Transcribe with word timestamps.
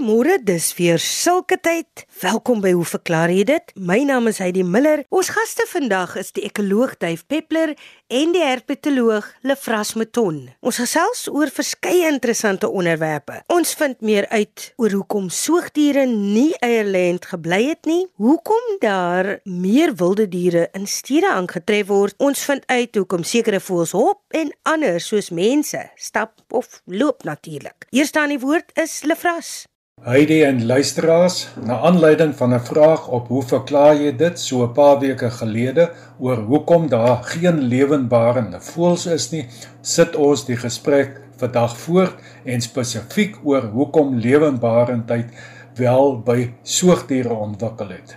Goeiemôre, 0.00 0.38
dis 0.40 0.66
weer 0.78 0.96
sulke 0.96 1.58
tyd. 1.60 2.06
Welkom 2.22 2.62
by 2.64 2.70
Hoe 2.72 2.86
verklaar 2.88 3.28
jy 3.28 3.42
dit? 3.44 3.72
My 3.76 3.98
naam 4.08 4.30
is 4.30 4.38
Heidi 4.40 4.62
Miller. 4.64 5.02
Ons 5.12 5.28
gaste 5.28 5.66
vandag 5.68 6.14
is 6.16 6.30
die 6.32 6.46
ekoloog 6.46 6.94
Duif 7.02 7.26
Peppler 7.28 7.74
en 8.08 8.30
die 8.32 8.40
herpetoloog 8.40 9.26
Lefras 9.44 9.92
Meton. 10.00 10.38
Ons 10.64 10.78
gesels 10.80 11.26
oor 11.28 11.52
verskeie 11.52 12.08
interessante 12.08 12.70
onderwerpe. 12.72 13.42
Ons 13.52 13.74
vind 13.76 14.00
meer 14.00 14.24
uit 14.32 14.70
oor 14.80 14.96
hoekom 15.02 15.28
soogdiere 15.28 16.06
nie 16.08 16.54
eierlêend 16.64 17.28
gebly 17.34 17.66
het 17.66 17.84
nie, 17.84 18.06
hoekom 18.16 18.78
daar 18.80 19.34
meer 19.44 19.92
wilde 20.00 20.30
diere 20.32 20.70
in 20.72 20.88
stede 20.88 21.28
aangetref 21.28 21.90
word. 21.92 22.16
Ons 22.16 22.46
vind 22.48 22.64
uit 22.72 22.96
hoekom 22.96 23.26
sekere 23.28 23.60
voëls 23.60 23.92
hop 23.92 24.24
en 24.32 24.48
ander 24.64 24.96
soos 25.04 25.28
mense 25.28 25.84
stap 26.00 26.40
of 26.48 26.80
loop 26.88 27.28
natuurlik. 27.28 27.84
Eerste 27.92 28.24
aan 28.24 28.32
die 28.32 28.40
woord 28.40 28.72
is 28.80 29.02
Lefras. 29.04 29.68
Heidi 30.00 30.42
en 30.42 30.66
luisteraars, 30.66 31.48
na 31.60 31.78
aanleiding 31.78 32.30
van 32.36 32.54
'n 32.54 32.60
vraag 32.60 33.08
op 33.08 33.26
hoe 33.28 33.42
verklaar 33.42 33.96
jy 34.02 34.16
dit 34.16 34.38
so 34.40 34.62
'n 34.64 34.72
paar 34.72 34.98
weke 34.98 35.30
gelede 35.30 35.90
oor 36.18 36.36
hoekom 36.36 36.88
daar 36.88 37.18
geen 37.22 37.58
lewenbarende 37.60 38.60
voëls 38.60 39.06
is 39.06 39.30
nie, 39.30 39.46
sit 39.80 40.16
ons 40.16 40.44
die 40.44 40.56
gesprek 40.56 41.20
vandag 41.36 41.76
voort 41.76 42.14
en 42.44 42.60
spesifiek 42.60 43.36
oor 43.44 43.62
hoekom 43.62 44.16
lewenbarendheid 44.16 45.28
wel 45.74 46.18
by 46.20 46.50
soogdiere 46.62 47.34
ontwikkel 47.34 47.88
het. 47.88 48.16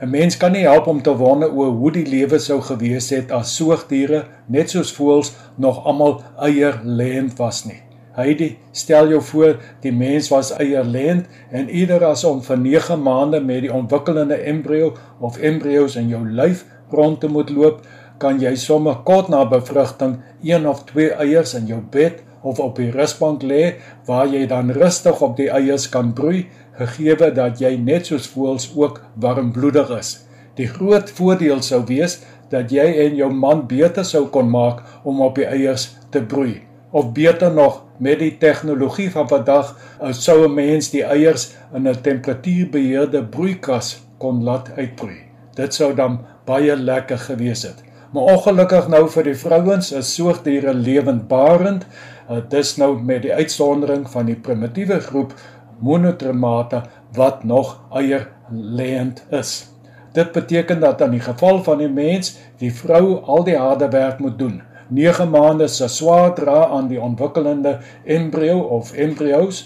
'n 0.00 0.10
Mens 0.10 0.36
kan 0.36 0.52
nie 0.52 0.66
help 0.68 0.86
om 0.86 1.02
te 1.02 1.16
wonder 1.16 1.52
oor 1.52 1.72
hoe 1.72 1.92
die 1.92 2.06
lewe 2.06 2.38
sou 2.38 2.60
gewees 2.60 3.10
het 3.10 3.30
as 3.30 3.56
soogdiere 3.56 4.24
net 4.46 4.70
soos 4.70 4.92
voëls 4.92 5.32
nog 5.56 5.84
almal 5.84 6.22
eierlêend 6.36 7.36
was 7.36 7.64
nie. 7.64 7.82
Heidi, 8.14 8.52
stel 8.70 9.08
jou 9.10 9.18
voor 9.32 9.56
die 9.82 9.90
mens 9.92 10.28
was 10.30 10.52
eierlêend 10.62 11.26
en 11.50 11.66
ieder 11.66 12.04
as 12.06 12.22
om 12.28 12.42
vir 12.46 12.60
9 12.62 13.00
maande 13.02 13.40
met 13.42 13.64
die 13.64 13.72
ontwikkelende 13.74 14.36
embrio 14.46 14.92
of 15.18 15.40
embrios 15.42 15.96
in 15.98 16.12
jou 16.12 16.22
lyf 16.22 16.62
rond 16.94 17.18
te 17.20 17.28
moet 17.28 17.50
loop, 17.50 17.80
kan 18.22 18.38
jy 18.38 18.54
sommer 18.54 19.00
kort 19.08 19.32
na 19.32 19.42
bevrugting 19.50 20.20
een 20.46 20.68
of 20.70 20.84
twee 20.86 21.10
eiers 21.10 21.56
in 21.58 21.66
jou 21.66 21.80
bed 21.90 22.20
of 22.46 22.60
op 22.62 22.78
die 22.78 22.92
rusbank 22.94 23.42
lê 23.42 23.80
waar 24.06 24.28
jy 24.30 24.44
dan 24.46 24.70
rustig 24.76 25.22
op 25.24 25.34
die 25.40 25.48
eiers 25.50 25.88
kan 25.90 26.12
broei, 26.14 26.44
gegee 26.78 27.32
dat 27.34 27.58
jy 27.58 27.74
net 27.80 28.06
soos 28.06 28.28
voëls 28.30 28.68
ook 28.76 29.00
warmbloedig 29.18 29.90
is. 29.98 30.12
Die 30.54 30.68
groot 30.70 31.10
voordeel 31.10 31.62
sou 31.66 31.82
wees 31.88 32.20
dat 32.50 32.70
jy 32.70 32.84
en 33.06 33.16
jou 33.18 33.30
man 33.32 33.66
beter 33.66 34.06
sou 34.06 34.28
kon 34.30 34.50
maak 34.50 34.84
om 35.02 35.22
op 35.24 35.34
die 35.40 35.48
eiers 35.50 35.96
te 36.14 36.22
broei 36.22 36.62
of 36.94 37.10
beter 37.12 37.50
nog 37.50 37.83
met 37.96 38.18
die 38.18 38.36
tegnologie 38.38 39.10
van 39.10 39.28
vandag 39.28 39.74
uh, 40.02 40.12
sou 40.12 40.44
'n 40.46 40.54
mens 40.54 40.90
die 40.90 41.04
eiers 41.04 41.54
in 41.74 41.88
'n 41.88 42.00
temperatuurbeheerde 42.00 43.24
broeikas 43.24 44.02
kon 44.18 44.42
laat 44.42 44.70
uitbroei. 44.76 45.18
Dit 45.54 45.74
sou 45.74 45.94
dan 45.94 46.18
baie 46.44 46.76
lekker 46.76 47.18
gewees 47.18 47.62
het. 47.62 47.82
Maar 48.12 48.22
ongelukkig 48.22 48.88
nou 48.88 49.08
vir 49.08 49.24
die 49.24 49.36
vrouens 49.36 49.92
is 49.92 50.14
soogdiere 50.14 50.74
lewendbarend. 50.74 51.86
Uh, 52.30 52.38
dis 52.48 52.76
nou 52.76 53.02
met 53.02 53.22
die 53.22 53.34
uitsondering 53.34 54.10
van 54.10 54.26
die 54.26 54.36
primitiewe 54.36 55.00
groep 55.00 55.34
monotremata 55.78 56.84
wat 57.12 57.44
nog 57.44 57.80
eierlêend 57.92 59.24
is. 59.30 59.74
Dit 60.12 60.32
beteken 60.32 60.80
dat 60.80 61.00
in 61.00 61.10
die 61.10 61.20
geval 61.20 61.62
van 61.62 61.78
die 61.78 61.88
mens 61.88 62.36
die 62.58 62.74
vrou 62.74 63.18
al 63.22 63.44
die 63.44 63.56
harde 63.58 63.88
werk 63.88 64.18
moet 64.18 64.38
doen. 64.38 64.62
9 64.88 65.30
maande 65.30 65.68
se 65.68 65.88
swaar 65.88 66.34
dra 66.34 66.66
aan 66.66 66.88
die 66.88 67.00
ontwikkelende 67.00 67.78
embrio 68.04 68.58
of 68.58 68.92
embrios 68.92 69.64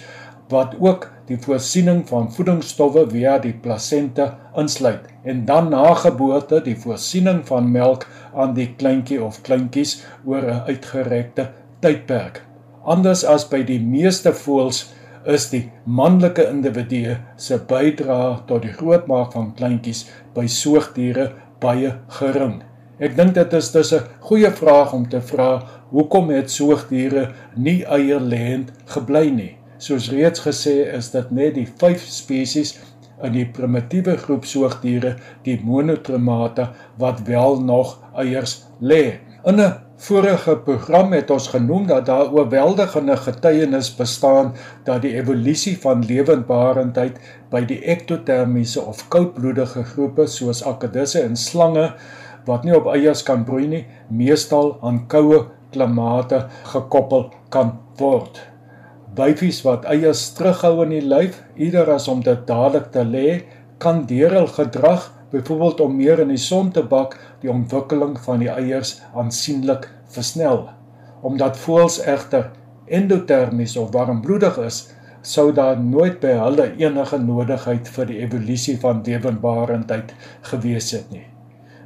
wat 0.49 0.75
ook 0.81 1.11
die 1.29 1.37
voorsiening 1.41 2.05
van 2.09 2.31
voedingsstowwe 2.33 3.05
via 3.11 3.37
die 3.39 3.53
plasenta 3.53 4.29
insluit 4.57 5.09
en 5.29 5.45
dan 5.45 5.69
na 5.71 5.95
geboorte 5.95 6.61
die 6.65 6.77
voorsiening 6.77 7.43
van 7.49 7.71
melk 7.73 8.07
aan 8.35 8.55
die 8.57 8.71
kleintjie 8.81 9.21
of 9.25 9.43
kleintjies 9.45 9.99
oor 10.25 10.43
'n 10.43 10.63
uitgerekte 10.71 11.51
tydperk. 11.81 12.43
Anders 12.85 13.25
as 13.25 13.45
by 13.49 13.63
die 13.63 13.81
meeste 13.81 14.33
voëls 14.33 14.87
is 15.27 15.51
die 15.51 15.71
manlike 15.85 16.49
individu 16.49 17.17
se 17.37 17.59
bydrae 17.59 18.39
tot 18.47 18.63
die 18.63 18.73
grootmaak 18.73 19.33
van 19.33 19.53
kleintjies 19.55 20.07
by 20.35 20.47
soogdiere 20.47 21.33
baie 21.61 21.93
gering. 22.09 22.63
Ek 22.99 23.13
dink 23.15 23.37
dit 23.37 23.53
is 23.55 23.69
dis 23.71 23.93
'n 23.95 24.07
goeie 24.27 24.51
vraag 24.51 24.93
om 24.93 25.05
te 25.09 25.21
vra 25.21 25.63
hoekom 25.91 26.31
het 26.35 26.51
soogdiere 26.51 27.29
nie 27.55 27.85
eierlêend 27.87 28.73
gebly 28.95 29.31
nie. 29.31 29.55
Soos 29.79 30.11
reeds 30.11 30.43
gesê 30.43 30.75
is 30.97 31.11
dit 31.11 31.31
net 31.31 31.55
die 31.55 31.69
5 31.83 32.03
spesies 32.03 32.75
in 33.23 33.33
die 33.33 33.47
primitiewe 33.47 34.17
groep 34.17 34.45
soogdiere, 34.45 35.15
die 35.45 35.61
monotremata 35.63 36.73
wat 36.99 37.23
wel 37.27 37.61
nog 37.61 37.99
eiers 38.17 38.65
lê. 38.81 39.21
In 39.47 39.61
'n 39.61 39.75
vorige 39.97 40.57
program 40.57 41.13
het 41.13 41.31
ons 41.31 41.49
genoem 41.49 41.87
dat 41.87 42.07
daar 42.07 42.33
oorweldigende 42.33 43.17
getuienis 43.17 43.95
bestaan 43.95 44.55
dat 44.85 45.03
die 45.03 45.15
evolusie 45.15 45.79
van 45.79 46.05
lewendbarendheid 46.05 47.19
by 47.51 47.65
die 47.65 47.81
ektotermiese 47.85 48.83
of 48.83 49.09
koudbloedige 49.09 49.85
groepe 49.85 50.27
soos 50.27 50.65
akedisse 50.65 51.23
en 51.23 51.37
slange 51.37 51.93
wat 52.49 52.65
nie 52.65 52.75
op 52.77 52.89
eiers 52.93 53.23
kan 53.27 53.45
broei 53.45 53.67
nie, 53.69 53.85
meestal 54.09 54.77
aan 54.83 55.05
koue 55.13 55.45
klimate 55.75 56.47
gekoppel 56.73 57.29
kan 57.53 57.77
word. 58.01 58.41
Byfies 59.19 59.61
wat 59.67 59.87
eiers 59.91 60.23
terughou 60.37 60.85
in 60.85 60.95
die 60.97 61.05
lyf, 61.05 61.43
eerder 61.57 61.95
as 61.97 62.09
om 62.09 62.23
dit 62.25 62.45
dadelik 62.49 62.91
te 62.95 63.05
lê, 63.05 63.29
kan 63.83 64.05
deur 64.11 64.35
hul 64.35 64.51
gedrag, 64.57 65.09
byvoorbeeld 65.33 65.81
om 65.85 65.97
meer 65.97 66.23
in 66.25 66.33
die 66.33 66.41
son 66.41 66.71
te 66.73 66.83
bak, 66.83 67.19
die 67.43 67.51
ontwikkeling 67.53 68.17
van 68.25 68.41
die 68.43 68.51
eiers 68.53 68.97
aansienlik 69.15 69.89
versnel. 70.15 70.69
Omdat 71.27 71.59
voëls 71.61 71.99
egter 72.09 72.51
endotermies 72.89 73.77
of 73.77 73.93
warmbloedig 73.93 74.57
is, 74.65 74.87
sou 75.23 75.51
daar 75.53 75.81
nooit 75.81 76.21
by 76.23 76.37
hulle 76.39 76.71
enige 76.81 77.19
nodigheid 77.21 77.91
vir 77.97 78.09
die 78.13 78.23
evolusie 78.23 78.79
van 78.81 79.03
lewendbarendheid 79.05 80.15
gewees 80.53 80.95
het 80.97 81.11
nie. 81.13 81.27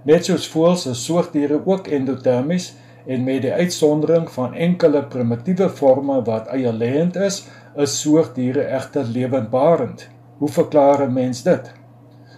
Net 0.03 0.27
soos 0.27 0.49
voëls 0.51 0.89
is 0.91 1.05
soogdiere 1.07 1.61
ook 1.63 1.87
endotermies 1.87 2.73
en 3.07 3.23
met 3.25 3.45
die 3.45 3.53
uitsondering 3.55 4.25
van 4.35 4.55
enkele 4.55 5.05
primitiewe 5.13 5.69
forme 5.71 6.17
wat 6.27 6.49
eierlêend 6.51 7.19
is, 7.23 7.45
is 7.79 7.95
soogdiere 8.01 8.65
egter 8.79 9.07
lewendbarend. 9.07 10.09
Hoe 10.39 10.49
verklaar 10.49 11.07
'n 11.07 11.13
mens 11.13 11.43
dit? 11.43 11.73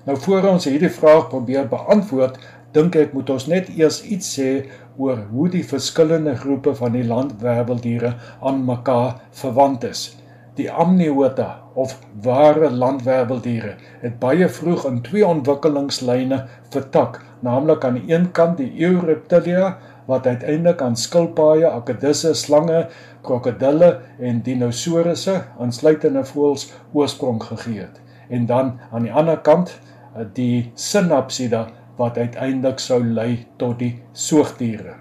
Nou 0.04 0.18
voor 0.20 0.48
ons 0.48 0.64
hierdie 0.64 0.92
vraag 0.92 1.28
probeer 1.28 1.68
beantwoord, 1.68 2.38
dink 2.72 2.94
ek 2.94 3.12
moet 3.12 3.30
ons 3.30 3.46
net 3.46 3.68
eers 3.68 4.02
iets 4.02 4.38
sê 4.38 4.68
oor 4.96 5.24
hoe 5.30 5.48
die 5.48 5.64
verskillende 5.64 6.36
groepe 6.36 6.74
van 6.74 6.92
die 6.92 7.04
landwerweldiere 7.04 8.14
aan 8.40 8.64
mekaar 8.64 9.20
verwant 9.30 9.84
is. 9.84 10.16
Die 10.54 10.70
amniota 10.70 11.63
of 11.74 11.96
ware 12.22 12.70
landwerweldiere 12.70 13.74
het 14.02 14.18
baie 14.22 14.48
vroeg 14.48 14.84
in 14.88 15.00
twee 15.02 15.26
ontwikkelingslyne 15.26 16.44
vertak, 16.74 17.20
naamlik 17.42 17.84
aan 17.84 17.98
die 17.98 18.14
een 18.14 18.30
kant 18.36 18.58
die 18.60 18.70
Eureptilia 18.86 19.76
wat 20.06 20.26
uiteindelik 20.26 20.82
aan 20.84 20.96
skilpaaie, 20.96 21.66
akedisse, 21.66 22.34
slange, 22.36 22.86
krokodille 23.24 24.00
en 24.20 24.42
dinosourusse, 24.44 25.38
insluitende 25.60 26.24
voëls, 26.28 26.68
oorsprong 26.92 27.40
gegee 27.42 27.80
het. 27.86 28.00
En 28.28 28.46
dan 28.46 28.74
aan 28.92 29.08
die 29.08 29.12
ander 29.12 29.40
kant 29.40 29.72
die 30.36 30.70
Synapsida 30.74 31.66
wat 31.96 32.18
uiteindelik 32.18 32.78
sou 32.82 33.00
lei 33.04 33.46
tot 33.56 33.78
die 33.80 33.94
soogdiere. 34.12 34.98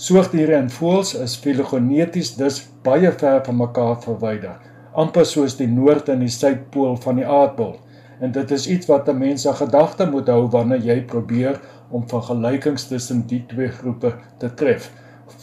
Soogdiere 0.00 0.56
en 0.56 0.70
voëls 0.72 1.14
is 1.20 1.36
filogeneties 1.36 2.36
dus 2.38 2.62
baie 2.86 3.10
ver 3.12 3.42
van 3.44 3.58
mekaar 3.60 3.98
verwyder 4.04 4.69
amper 4.92 5.26
soos 5.26 5.56
die 5.56 5.68
noord 5.70 6.08
en 6.08 6.24
die 6.24 6.32
suidpool 6.32 6.96
van 7.04 7.20
die 7.20 7.26
aardbol. 7.26 7.76
En 8.20 8.32
dit 8.32 8.50
is 8.50 8.66
iets 8.68 8.86
wat 8.86 9.08
'n 9.08 9.18
mens 9.18 9.42
se 9.42 9.52
gedagte 9.52 10.06
moet 10.06 10.28
hou 10.28 10.48
wanneer 10.48 10.82
jy 10.84 11.00
probeer 11.00 11.60
om 11.90 12.08
vergelykings 12.08 12.88
tussen 12.88 13.26
die 13.26 13.44
twee 13.46 13.68
groepe 13.68 14.14
te 14.38 14.54
tref. 14.54 14.90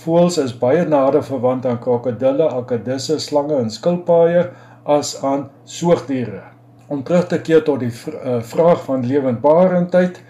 Voëls 0.04 0.38
is 0.38 0.58
baie 0.60 0.86
nader 0.86 1.24
verwant 1.24 1.66
aan 1.66 1.80
krokodille, 1.80 2.50
akedisse, 2.50 3.20
slange 3.20 3.56
en 3.56 3.70
skilpaaie 3.70 4.50
as 4.84 5.24
aan 5.24 5.50
soogdiere. 5.64 6.42
Om 6.88 7.04
terug 7.04 7.28
te 7.28 7.40
keer 7.42 7.64
tot 7.64 7.80
die 7.80 7.92
uh, 7.92 8.42
vraag 8.42 8.84
van 8.84 9.06
lewendbarendheid 9.06 10.22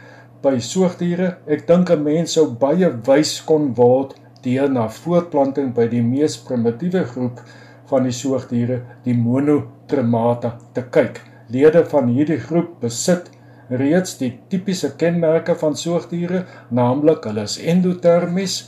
by 0.42 0.60
soogdiere, 0.60 1.38
ek 1.46 1.68
dink 1.68 1.90
'n 1.90 2.04
mens 2.04 2.34
sou 2.34 2.48
baie 2.50 2.90
wys 3.06 3.42
kon 3.46 3.74
word 3.74 4.16
deur 4.44 4.70
na 4.70 4.88
voortplanting 4.90 5.74
by 5.74 5.88
die 5.88 6.02
mees 6.02 6.38
primitiewe 6.38 7.04
groep 7.04 7.42
van 7.90 8.08
die 8.08 8.16
soogdiere, 8.16 8.82
die 9.06 9.16
monotremata, 9.16 10.58
te 10.74 10.84
kyk. 10.92 11.22
Lede 11.54 11.86
van 11.88 12.10
hierdie 12.12 12.40
groep 12.44 12.80
besit 12.82 13.32
reeds 13.70 14.18
die 14.20 14.32
tipiese 14.52 14.94
kenmerke 15.00 15.56
van 15.60 15.76
soogdiere, 15.76 16.46
naamlik 16.72 17.28
hulle 17.28 17.48
is 17.48 17.58
endotermies 17.60 18.66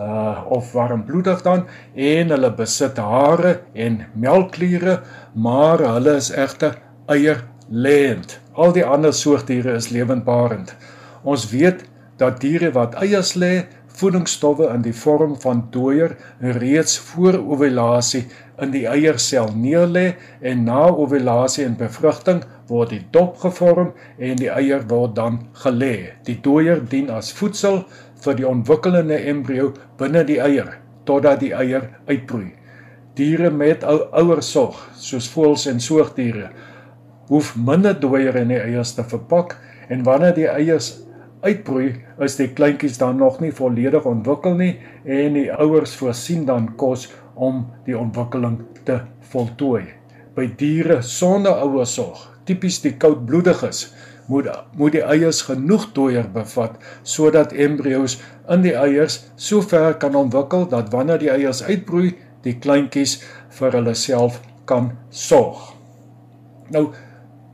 uh 0.00 0.40
of 0.48 0.70
warmbloedig 0.72 1.42
dan 1.44 1.66
en 1.94 2.32
hulle 2.32 2.50
besit 2.56 2.96
hare 2.96 3.58
en 3.74 4.00
melkkliere, 4.16 5.00
maar 5.34 5.84
hulle 5.84 6.16
is 6.16 6.30
egte 6.32 6.72
eierlêend. 7.12 8.38
Al 8.56 8.72
die 8.72 8.84
ander 8.84 9.12
soogdiere 9.12 9.76
is 9.76 9.90
lewendbarend. 9.92 10.72
Ons 11.22 11.50
weet 11.52 11.84
dat 12.16 12.40
diere 12.40 12.72
wat 12.72 12.96
eiers 13.04 13.34
lê, 13.36 13.66
voedingsstowwe 13.98 14.68
in 14.72 14.82
die 14.84 14.94
vorm 14.96 15.34
van 15.40 15.66
dooier 15.74 16.16
reeds 16.40 16.98
voor 17.10 17.38
ovulasie 17.40 18.24
in 18.62 18.72
die 18.74 18.84
eiersel 18.88 19.50
neerlê 19.56 20.12
en 20.40 20.64
na 20.68 20.86
ovulasie 20.88 21.64
en 21.66 21.76
bevrugting 21.78 22.42
word 22.70 22.94
die 22.94 23.02
dop 23.14 23.36
gevorm 23.42 23.92
en 24.18 24.38
die 24.40 24.50
eier 24.52 24.86
word 24.88 25.16
dan 25.18 25.38
gelê. 25.64 26.12
Die 26.26 26.38
dooier 26.40 26.82
dien 26.88 27.10
as 27.10 27.32
voedsel 27.36 27.82
vir 28.24 28.38
die 28.38 28.48
ontwikkelende 28.48 29.18
embrio 29.32 29.72
binne 29.98 30.24
die 30.28 30.40
eier 30.40 30.78
totdat 31.08 31.40
die 31.42 31.52
eier 31.56 31.88
uitbroei. 32.06 32.52
Diere 33.18 33.50
met 33.50 33.82
ou 33.84 33.98
ouersorg, 34.22 34.78
soos 34.96 35.26
voëls 35.28 35.66
en 35.68 35.82
soogdiere, 35.82 36.48
hoef 37.28 37.52
minder 37.56 37.96
dooier 37.98 38.38
in 38.40 38.52
die 38.54 38.60
eiers 38.60 38.94
te 38.96 39.04
verpak 39.04 39.56
en 39.92 40.04
wanneer 40.06 40.34
die 40.36 40.48
eiers 40.48 40.94
uitbroei, 41.42 41.88
is 42.22 42.36
die 42.38 42.48
kleintjies 42.54 42.98
dan 43.00 43.18
nog 43.20 43.40
nie 43.42 43.52
volledig 43.54 44.06
ontwikkel 44.08 44.54
nie 44.58 44.72
en 45.04 45.36
die 45.38 45.48
ouers 45.52 45.94
voorsien 45.98 46.46
dan 46.46 46.70
kos 46.78 47.08
om 47.34 47.66
die 47.86 47.98
ontwikkeling 47.98 48.60
te 48.86 49.00
voltooi. 49.32 49.84
By 50.36 50.46
diere 50.58 51.00
sonder 51.04 51.58
ouersorg, 51.64 52.22
tipies 52.48 52.80
die 52.84 52.94
koudbloediges, 53.00 53.90
moet 54.30 54.48
moet 54.78 54.94
die 54.94 55.02
eiers 55.02 55.42
genoeg 55.48 55.88
dooier 55.96 56.28
bevat 56.32 56.78
sodat 57.02 57.52
embrio's 57.52 58.20
in 58.50 58.62
die 58.64 58.76
eiers 58.78 59.18
so 59.36 59.60
ver 59.60 59.98
kan 59.98 60.16
ontwikkel 60.16 60.68
dat 60.70 60.92
wanneer 60.94 61.20
die 61.20 61.32
eiers 61.32 61.62
uitbroei, 61.66 62.14
die 62.42 62.56
kleintjies 62.58 63.18
vir 63.58 63.74
hulle 63.76 63.94
self 63.98 64.40
kan 64.66 64.92
sorg. 65.10 65.72
Nou 66.70 66.88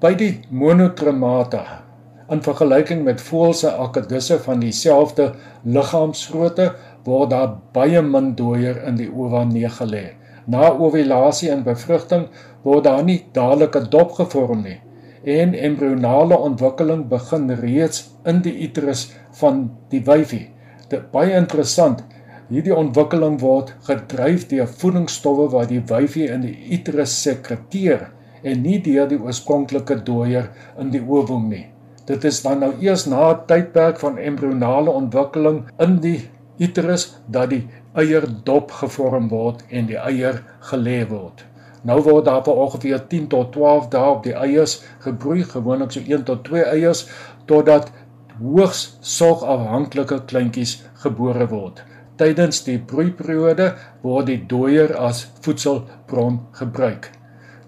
by 0.01 0.13
die 0.15 0.33
monotremata 0.51 1.88
In 2.29 2.43
vergelyking 2.45 3.05
met 3.05 3.23
voëlse 3.25 3.71
akedisse 3.73 4.39
van 4.45 4.61
dieselfde 4.61 5.31
liggaamsgrootte 5.65 6.73
word 7.05 7.31
daar 7.31 7.55
baie 7.73 8.03
min 8.03 8.35
dooier 8.37 8.83
in 8.89 8.99
die 9.01 9.09
ova 9.09 9.45
neergelê. 9.49 10.05
Na 10.47 10.69
ovulasie 10.73 11.51
en 11.51 11.65
bevrugting 11.65 12.29
word 12.65 12.85
daar 12.85 13.05
nie 13.05 13.23
dadelik 13.33 13.77
'n 13.77 13.91
dop 13.91 14.13
gevorm 14.21 14.63
nie 14.63 14.81
en 15.25 15.55
embrionale 15.55 16.39
ontwikkeling 16.39 17.09
begin 17.09 17.51
reeds 17.51 18.11
in 18.25 18.41
die 18.43 18.55
uterus 18.65 19.09
van 19.41 19.65
die 19.93 20.01
wyfie. 20.05 20.49
Dit 20.89 21.11
baie 21.13 21.35
interessant. 21.37 22.05
Hierdie 22.49 22.75
ontwikkeling 22.75 23.41
word 23.41 23.75
gedryf 23.85 24.47
deur 24.49 24.69
voedingsstowwe 24.81 25.51
wat 25.53 25.69
die 25.69 25.83
wyfie 25.85 26.29
in 26.33 26.47
die 26.47 26.55
uterus 26.73 27.13
sekreteer 27.23 28.09
en 28.43 28.63
nie 28.63 28.79
deur 28.81 29.09
die 29.11 29.21
oorspronklike 29.21 30.01
dooier 30.05 30.49
in 30.81 30.95
die 30.95 31.03
ovum 31.05 31.49
nie. 31.49 31.67
Dit 32.09 32.25
is 32.25 32.41
dan 32.43 32.63
nou 32.65 32.73
eers 32.81 33.05
na 33.07 33.31
'n 33.31 33.45
tydperk 33.47 33.99
van 34.01 34.19
embrionale 34.19 34.91
ontwikkeling 34.91 35.59
in 35.87 35.99
die 36.01 36.31
uterus 36.59 37.05
dat 37.27 37.51
die 37.51 37.69
eier 37.93 38.25
dop 38.45 38.71
gevorm 38.71 39.29
word 39.29 39.65
en 39.69 39.87
die 39.87 39.99
eier 39.99 40.43
gelê 40.71 41.03
word. 41.09 41.45
Nou 41.83 42.01
word 42.03 42.25
daar 42.25 42.41
vir 42.47 42.61
ongeveer 42.65 43.03
10 43.09 43.27
tot 43.35 43.53
12 43.53 43.89
dae 43.93 44.11
op 44.11 44.23
die 44.25 44.35
eiers 44.35 44.79
gebroei, 45.05 45.45
gewoonlik 45.45 45.93
so 45.93 46.01
1 46.01 46.25
tot 46.31 46.45
2 46.45 46.65
eiers 46.73 47.05
totdat 47.45 47.93
hoogs 48.41 48.83
sorgafhanklike 49.01 50.21
kleintjies 50.33 50.75
gebore 51.05 51.47
word. 51.53 51.85
Tydens 52.17 52.65
die 52.65 52.79
broeiperiode 52.79 53.75
word 54.03 54.27
die 54.27 54.41
dooier 54.47 54.97
as 54.97 55.27
voedselbron 55.45 56.41
gebruik. 56.53 57.13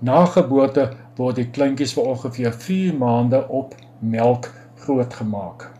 Na 0.00 0.24
geboorte 0.24 0.88
word 1.16 1.36
die 1.36 1.50
kleintjies 1.54 1.94
vir 1.94 2.10
ongeveer 2.14 2.52
4 2.52 2.98
maande 2.98 3.44
op 3.48 3.76
melk 4.00 4.50
grootgemaak. 4.84 5.70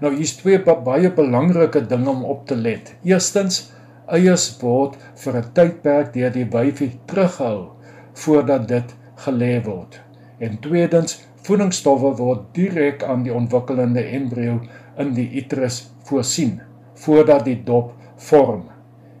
Nou 0.00 0.14
hier's 0.14 0.36
twee 0.36 0.58
baie 0.64 1.10
belangrike 1.12 1.82
dinge 1.86 2.10
om 2.10 2.24
op 2.24 2.46
te 2.46 2.56
let. 2.56 2.94
Eerstens, 3.04 3.70
eiers 4.10 4.46
word 4.60 4.96
vir 5.24 5.36
'n 5.36 5.52
tydperk 5.54 6.12
deur 6.14 6.32
die 6.32 6.46
wyfie 6.50 6.92
teruggehou 7.06 7.70
voordat 8.12 8.68
dit 8.68 8.94
gelê 9.26 9.64
word. 9.64 10.00
En 10.38 10.58
tweedens, 10.60 11.20
voedingsstowwe 11.42 12.16
word 12.16 12.54
direk 12.54 13.02
aan 13.02 13.22
die 13.22 13.34
ontwikkelende 13.34 14.02
embrio 14.02 14.60
in 14.98 15.14
die 15.14 15.30
uterus 15.42 15.90
voorsien 16.04 16.60
voordat 16.94 17.44
die 17.44 17.62
dop 17.64 17.92
vorm. 18.16 18.64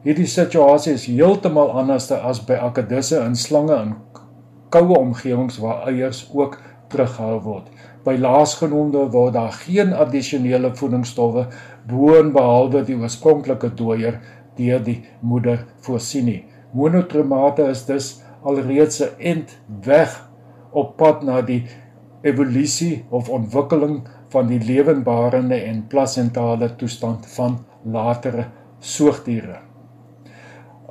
Hierdie 0.04 0.26
situasie 0.26 0.94
is 0.96 1.06
heeltemal 1.06 1.70
anders 1.70 2.10
as 2.10 2.40
by 2.44 2.56
akedisse 2.56 3.18
en 3.20 3.36
slange 3.36 3.76
in 3.76 3.94
koue 4.70 4.96
omgewings 4.98 5.58
waar 5.58 5.86
eiers 5.88 6.30
ook 6.32 6.58
teruggehou 6.88 7.40
word. 7.40 7.68
By 8.04 8.16
laasgenoemde 8.16 9.10
word 9.12 9.34
daar 9.36 9.52
geen 9.52 9.92
addisionele 9.92 10.72
voedingsstowwe 10.76 11.46
boonbehalwe 11.90 12.84
die 12.84 12.96
oorspronklike 12.96 13.74
dooier 13.76 14.20
deur 14.56 14.82
die 14.84 15.00
moeder 15.20 15.66
voorsien 15.84 16.24
nie. 16.24 16.44
Monotremate 16.72 17.68
is 17.72 17.84
dus 17.84 18.22
alreeds 18.42 19.00
'n 19.02 19.14
end 19.18 19.58
weg 19.84 20.30
op 20.72 20.96
pad 20.96 21.22
na 21.22 21.40
die 21.42 21.64
evolusie 22.22 23.04
of 23.10 23.28
ontwikkeling 23.28 24.02
van 24.28 24.46
die 24.46 24.60
lewendbarende 24.60 25.54
en 25.54 25.86
plasentale 25.86 26.76
toestand 26.76 27.26
van 27.26 27.58
latere 27.82 28.46
soogdiere. 28.78 29.58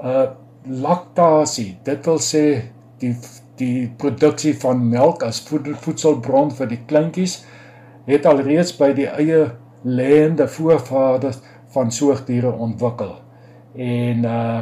Uh 0.03 0.29
laktasie, 0.69 1.77
dit 1.83 2.05
wil 2.05 2.19
sê 2.19 2.43
die 2.99 3.13
die 3.59 3.89
produksie 4.01 4.55
van 4.61 4.81
melk 4.89 5.23
as 5.27 5.41
voedselbron 5.45 6.51
vir 6.57 6.71
die 6.71 6.81
kleintjies 6.89 7.39
het 8.09 8.25
alreeds 8.25 8.73
by 8.79 8.93
die 8.97 9.07
eie 9.11 9.45
lêende 9.83 10.47
voorvaders 10.49 11.39
van 11.73 11.91
soogdiere 11.93 12.51
ontwikkel. 12.51 13.15
En 13.75 14.25
uh 14.25 14.59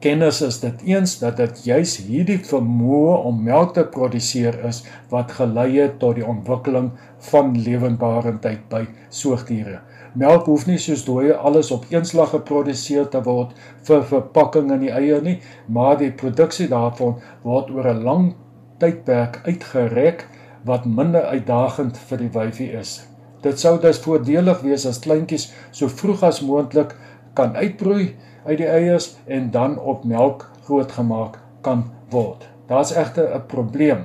kennis 0.00 0.40
is 0.40 0.60
dit 0.60 0.82
eens 0.88 1.18
dat 1.20 1.36
dit 1.36 1.64
juis 1.64 1.96
hierdie 2.06 2.38
vermoë 2.48 3.16
om 3.28 3.42
melk 3.44 3.74
te 3.76 3.84
produseer 3.84 4.56
is 4.68 4.80
wat 5.12 5.34
gelei 5.36 5.68
het 5.76 5.98
tot 6.00 6.16
die 6.16 6.26
ontwikkeling 6.26 6.90
van 7.30 7.52
lewendbarendheid 7.66 8.62
by 8.72 8.86
soogdiere. 9.08 9.80
Melk 10.18 10.48
hoef 10.50 10.64
nie 10.66 10.78
soos 10.82 11.04
dooie 11.06 11.36
alles 11.36 11.70
op 11.70 11.84
een 11.92 12.08
slag 12.08 12.32
geproduseer 12.32 13.10
te 13.12 13.20
word 13.26 13.52
vir 13.86 14.02
verpakking 14.08 14.72
in 14.74 14.86
die 14.86 14.94
eie 14.94 15.20
nie, 15.22 15.36
maar 15.68 16.00
die 16.00 16.10
produksie 16.10 16.66
daarvan 16.72 17.20
word 17.44 17.70
oor 17.70 17.92
'n 17.92 18.02
lang 18.08 18.32
tydperk 18.80 19.40
uitgerek 19.44 20.26
wat 20.64 20.86
minder 20.86 21.28
uitdagend 21.28 22.00
vir 22.08 22.18
die 22.18 22.32
wyfie 22.32 22.72
is. 22.72 23.06
Dit 23.42 23.60
sou 23.60 23.78
dus 23.80 24.00
voordelig 24.00 24.60
wees 24.60 24.86
as 24.86 24.98
kleintjies 24.98 25.52
so 25.70 25.88
vroeg 25.88 26.22
as 26.22 26.40
moontlik 26.40 26.96
kan 27.34 27.56
uitbroei 27.56 28.14
uit 28.44 28.58
die 28.58 28.66
eiers 28.66 29.16
en 29.26 29.50
dan 29.50 29.78
op 29.78 30.04
melk 30.04 30.50
grootgemaak 30.64 31.38
kan 31.60 31.84
word. 32.10 32.48
Daar's 32.66 32.94
egter 32.94 33.34
'n 33.34 33.46
probleem. 33.46 34.02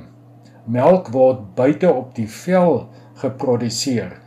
Melk 0.66 1.08
word 1.08 1.56
buite 1.56 1.94
op 1.94 2.16
die 2.16 2.30
vel 2.30 2.90
geproduseer 3.14 4.18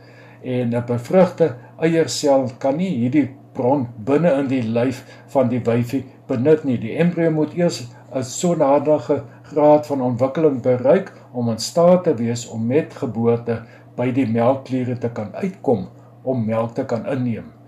en 0.43 0.75
'n 0.75 0.85
bevrugte 0.85 1.55
eiersel 1.79 2.49
kan 2.57 2.77
nie 2.77 2.89
hierdie 2.89 3.29
bron 3.53 3.87
binne 3.97 4.31
in 4.31 4.47
die 4.47 4.63
lyf 4.63 5.03
van 5.27 5.49
die 5.49 5.61
wyfie 5.63 6.05
benut 6.27 6.63
nie. 6.63 6.77
Die 6.77 6.97
embrio 6.97 7.31
moet 7.31 7.53
eers 7.53 7.87
'n 8.13 8.23
sodanige 8.23 9.23
graad 9.43 9.87
van 9.87 10.01
ontwikkeling 10.01 10.61
bereik 10.61 11.13
om 11.31 11.49
in 11.49 11.59
staat 11.59 12.03
te 12.03 12.13
wees 12.15 12.47
om 12.49 12.65
met 12.65 12.93
geboorte 12.93 13.61
by 13.95 14.11
die 14.11 14.27
melkkliere 14.27 14.97
te 14.97 15.09
kan 15.09 15.35
uitkom 15.35 15.87
om 16.23 16.45
melk 16.45 16.75
te 16.75 16.85
kan 16.85 17.05
inneem. 17.05 17.58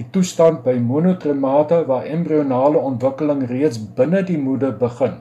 Die 0.00 0.06
toestand 0.08 0.62
by 0.64 0.78
monotremata 0.80 1.82
waar 1.84 2.06
embrionale 2.08 2.80
ontwikkeling 2.80 3.42
reeds 3.50 3.76
binne 3.98 4.22
die 4.24 4.38
moeder 4.40 4.72
begin 4.80 5.18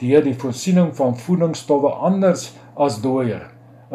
deur 0.00 0.22
die 0.24 0.36
voorsiening 0.40 0.88
van 0.96 1.18
voedingsstowwe 1.20 1.90
anders 2.08 2.46
as 2.86 2.96
dooier 3.04 3.42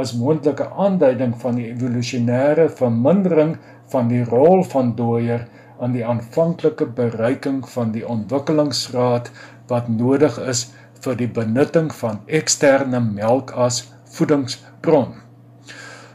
is 0.04 0.14
moontlike 0.20 0.68
aanduiding 0.86 1.34
van 1.42 1.58
die 1.58 1.66
evolusionêre 1.72 2.68
vermindering 2.82 3.56
van 3.96 4.14
die 4.14 4.22
rol 4.30 4.62
van 4.76 4.94
dooier 5.00 5.48
aan 5.82 5.98
die 5.98 6.06
aanvanklike 6.06 6.92
bereiking 7.02 7.60
van 7.74 7.90
die 7.98 8.06
ontwikkelingsgraad 8.06 9.34
wat 9.74 9.90
nodig 9.90 10.38
is 10.54 10.68
vir 11.02 11.18
die 11.18 11.32
benutting 11.42 11.90
van 12.04 12.22
eksterne 12.30 13.02
melk 13.10 13.58
as 13.58 13.88
voedingsbron. 14.20 15.16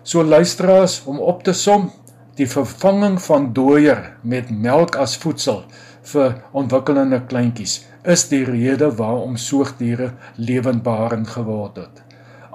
So 0.06 0.22
luisteraars 0.22 1.00
om 1.10 1.18
op 1.18 1.42
te 1.42 1.58
som, 1.66 1.90
die 2.36 2.48
vervanging 2.48 3.16
van 3.22 3.52
dooier 3.56 4.02
met 4.22 4.50
melk 4.50 4.96
as 5.00 5.16
voedsel 5.16 5.62
vir 6.12 6.34
ontwikkelende 6.52 7.22
kleintjies 7.30 7.78
is 8.14 8.26
die 8.30 8.44
rede 8.44 8.90
waarom 8.98 9.38
soogdiere 9.40 10.12
lewendbarend 10.36 11.32
geword 11.32 11.80
het. 11.80 12.02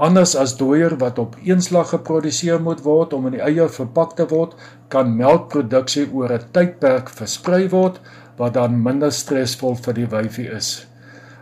Anders 0.02 0.36
as 0.40 0.56
dooier 0.58 0.96
wat 1.02 1.20
op 1.22 1.36
eenslag 1.46 1.92
geproduseer 1.94 2.62
moet 2.62 2.80
word 2.86 3.14
om 3.14 3.28
in 3.30 3.36
die 3.36 3.44
eie 3.44 3.68
verpak 3.70 4.16
te 4.18 4.26
word, 4.32 4.56
kan 4.90 5.12
melkproduksie 5.18 6.08
oor 6.14 6.32
'n 6.34 6.48
tydperk 6.56 7.10
versprei 7.10 7.68
word 7.70 8.00
wat 8.38 8.54
dan 8.54 8.82
minder 8.84 9.12
stresvol 9.12 9.76
vir 9.76 9.94
die 9.94 10.08
wyfie 10.08 10.50
is. 10.50 10.88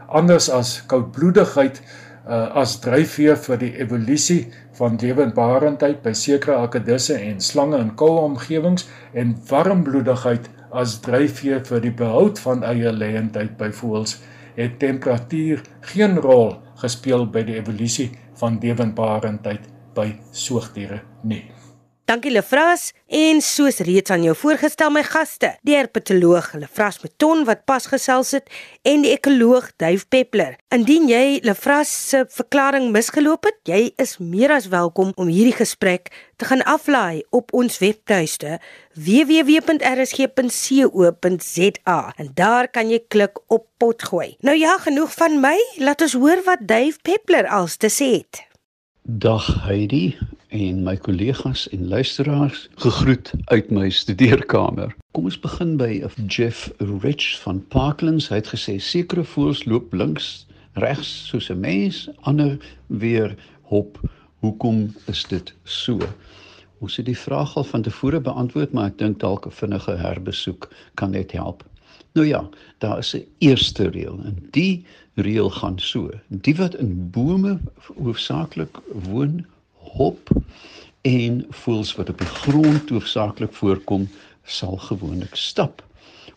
Anders 0.08 0.50
as 0.50 0.82
koudbloedigheid 0.88 1.80
uh, 2.28 2.56
as 2.56 2.80
dryfveer 2.84 3.38
vir 3.38 3.58
die 3.58 3.74
evolusie 3.80 4.52
van 4.80 4.98
lewendbarendheid 5.02 6.02
by 6.06 6.14
sekere 6.16 6.56
akedisse 6.64 7.18
en 7.20 7.42
slange 7.44 7.80
in 7.84 7.92
koue 8.00 8.24
omgewings 8.24 8.88
en 9.14 9.36
warmbloedigheid 9.52 10.50
as 10.84 11.00
dryfveer 11.06 11.64
vir 11.68 11.84
die 11.84 11.96
behoud 12.02 12.40
van 12.46 12.64
eierlêendheid 12.64 13.58
by 13.60 13.72
voëls 13.82 14.18
het 14.56 14.80
temperatuur 14.82 15.64
geen 15.94 16.20
rol 16.24 16.58
gespeel 16.82 17.28
by 17.28 17.46
die 17.48 17.60
evolusie 17.60 18.10
van 18.40 18.60
lewendbarendheid 18.64 19.68
by 19.96 20.12
soogdiere 20.32 21.04
nie. 21.24 21.59
Dankie 22.10 22.32
Lefras 22.34 22.88
en 23.06 23.38
soos 23.46 23.78
reeds 23.86 24.10
aan 24.10 24.24
jou 24.26 24.34
voorgestel 24.34 24.90
my 24.90 25.04
gaste, 25.06 25.52
die 25.62 25.76
herpetoloog 25.78 26.58
Lefras 26.58 26.98
Meton 27.04 27.44
wat 27.46 27.70
pas 27.70 27.86
gesels 27.92 28.32
het 28.34 28.50
en 28.82 29.06
die 29.06 29.12
ekoloog 29.14 29.68
Duif 29.78 30.10
Peppler. 30.10 30.58
Indien 30.74 31.06
jy 31.06 31.38
Lefras 31.46 31.92
se 32.10 32.26
verklaring 32.34 32.90
misgeloop 32.96 33.46
het, 33.46 33.62
jy 33.70 33.94
is 34.02 34.18
meer 34.18 34.50
as 34.56 34.74
welkom 34.74 35.14
om 35.22 35.30
hierdie 35.30 35.54
gesprek 35.60 36.10
te 36.42 36.50
gaan 36.50 36.66
aflaai 36.66 37.22
op 37.30 37.54
ons 37.54 37.78
webtuiste 37.78 38.58
www.rsg.co.za 38.98 39.60
en 42.18 42.34
daar 42.34 42.74
kan 42.74 42.90
jy 42.90 43.06
klik 43.06 43.38
op 43.54 43.70
potgooi. 43.78 44.34
Nou 44.42 44.58
ja, 44.58 44.82
genoeg 44.82 45.14
van 45.14 45.38
my, 45.46 45.62
laat 45.78 46.02
ons 46.10 46.18
hoor 46.18 46.42
wat 46.50 46.66
Duif 46.66 46.98
Peppler 47.06 47.46
als 47.54 47.78
te 47.78 47.94
sê 47.94 48.18
het. 48.18 48.50
Dag 49.06 49.46
Heidi, 49.70 50.18
en 50.50 50.84
my 50.84 50.96
kollegas 50.98 51.70
en 51.70 51.88
luisteraars 51.88 52.70
gegroet 52.76 53.32
uit 53.46 53.70
my 53.72 53.90
studeerkamer. 53.90 54.96
Kom 55.12 55.24
ons 55.30 55.40
begin 55.40 55.76
by 55.78 56.02
Jeff 56.26 56.72
Rich 56.78 57.38
van 57.44 57.62
Parklands. 57.70 58.30
Hy 58.30 58.42
het 58.42 58.50
gesê 58.50 58.80
sekere 58.82 59.24
voëls 59.24 59.66
loop 59.70 59.94
links, 59.94 60.48
regs 60.82 61.12
soos 61.30 61.50
'n 61.50 61.60
mens, 61.60 62.10
ander 62.26 62.58
weer 62.88 63.36
hop. 63.70 64.00
Hoekom 64.42 64.96
is 65.06 65.24
dit 65.24 65.54
so? 65.64 66.00
Ons 66.80 66.96
het 66.96 67.06
die 67.06 67.18
vraag 67.18 67.56
al 67.58 67.64
van 67.64 67.82
tevore 67.82 68.20
beantwoord, 68.20 68.74
maar 68.74 68.88
ek 68.88 68.98
dink 68.98 69.20
dalk 69.20 69.46
'n 69.46 69.52
vinnige 69.52 69.92
herbesoek 69.92 70.70
kan 70.96 71.12
net 71.12 71.32
help. 71.32 71.64
Nou 72.14 72.28
ja, 72.28 72.50
daar 72.78 72.98
is 72.98 73.16
'n 73.16 73.26
eerste 73.38 73.90
reël 73.90 74.20
en 74.24 74.48
die 74.52 74.86
reël 75.14 75.50
gaan 75.50 75.80
so: 75.80 76.10
Die 76.28 76.56
wat 76.56 76.76
in 76.76 77.10
bome 77.12 77.60
hoofsaaklik 77.98 78.80
woon, 78.94 79.46
hop 79.96 80.30
en 81.02 81.46
voels 81.50 81.96
wat 81.96 82.10
op 82.10 82.18
die 82.18 82.28
grond 82.28 82.90
hoofsaaklik 82.90 83.54
voorkom 83.54 84.10
sal 84.44 84.78
gewoonlik 84.78 85.36
stap 85.36 85.84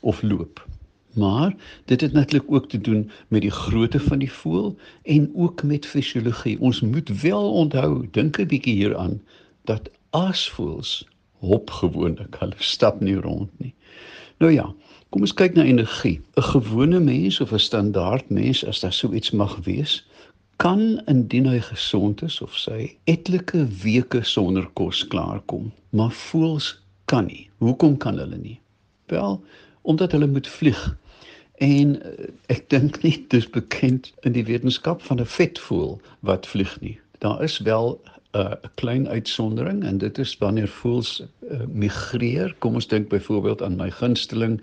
of 0.00 0.22
loop. 0.22 0.66
Maar 1.14 1.54
dit 1.84 2.00
het 2.00 2.12
natuurlik 2.12 2.52
ook 2.52 2.68
te 2.68 2.80
doen 2.80 3.10
met 3.28 3.40
die 3.40 3.50
grootte 3.50 4.00
van 4.00 4.18
die 4.18 4.32
voël 4.32 4.76
en 5.02 5.30
ook 5.34 5.62
met 5.62 5.86
fisiologie. 5.86 6.60
Ons 6.60 6.80
moet 6.80 7.20
wel 7.20 7.52
onthou, 7.52 8.08
dink 8.10 8.38
'n 8.38 8.46
bietjie 8.46 8.74
hieraan 8.74 9.20
dat 9.64 9.90
aasvoëls 10.10 11.08
hop 11.38 11.70
gewoonlik, 11.70 12.36
hulle 12.38 12.54
stap 12.56 13.00
nie 13.00 13.16
rond 13.16 13.50
nie. 13.58 13.74
Nou 14.38 14.52
ja, 14.52 14.74
kom 15.08 15.20
ons 15.20 15.34
kyk 15.34 15.54
na 15.54 15.62
energie. 15.62 16.20
'n 16.36 16.42
Gewone 16.42 17.00
mens 17.00 17.40
of 17.40 17.52
'n 17.52 17.58
standaard 17.58 18.30
mens 18.30 18.64
as 18.66 18.80
daar 18.80 18.92
so 18.92 19.12
iets 19.12 19.30
mag 19.30 19.56
wees, 19.64 20.06
kan 20.62 21.02
indien 21.10 21.48
hy 21.50 21.58
gesond 21.66 22.20
is 22.22 22.36
of 22.44 22.54
sy 22.54 22.84
etlike 23.10 23.64
weke 23.82 24.20
sonder 24.22 24.68
kos 24.78 25.00
klaarkom, 25.10 25.72
maar 25.90 26.12
voels 26.28 26.68
kan 27.10 27.26
nie. 27.26 27.48
Hoekom 27.58 27.96
kan 27.98 28.20
hulle 28.22 28.38
nie? 28.38 28.60
Wel, 29.10 29.40
omdat 29.82 30.14
hulle 30.14 30.28
moet 30.30 30.46
vlieg. 30.46 30.78
En 31.66 31.96
eh, 31.98 32.28
ek 32.54 32.68
dink 32.70 33.00
nie 33.02 33.16
dis 33.34 33.48
bekend 33.50 34.12
in 34.22 34.36
die 34.38 34.46
wetenskap 34.46 35.02
van 35.02 35.18
'n 35.18 35.26
vetvoël 35.26 35.98
wat 36.30 36.46
vlieg 36.46 36.78
nie. 36.80 36.94
Daar 37.26 37.42
is 37.42 37.58
wel 37.58 37.98
eh, 38.06 38.40
'n 38.40 38.46
uh, 38.46 38.70
klein 38.78 39.08
uitsondering 39.08 39.82
en 39.84 39.98
dit 39.98 40.18
is 40.18 40.38
wanneer 40.38 40.68
voëls 40.68 41.22
uh, 41.50 41.66
migreer. 41.66 42.54
Kom 42.58 42.74
ons 42.74 42.86
dink 42.86 43.08
byvoorbeeld 43.08 43.62
aan 43.62 43.76
my 43.76 43.90
gunsteling, 43.90 44.60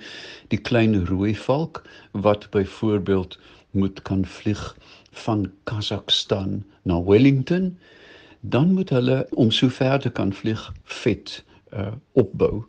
die 0.48 0.62
klein 0.62 1.06
rooi 1.06 1.36
valk 1.36 1.84
wat 2.12 2.50
byvoorbeeld 2.50 3.40
moet 3.72 4.02
kan 4.02 4.26
vlieg 4.26 4.76
van 5.12 5.52
Kazakhstan 5.64 6.64
na 6.84 7.04
Wellington, 7.04 7.78
dan 8.40 8.74
moet 8.74 8.90
hulle 8.90 9.28
om 9.30 9.52
so 9.52 9.70
ver 9.70 10.00
te 10.00 10.10
kan 10.10 10.34
vlieg 10.34 10.74
vet 10.84 11.44
uh 11.74 11.94
opbou 12.12 12.64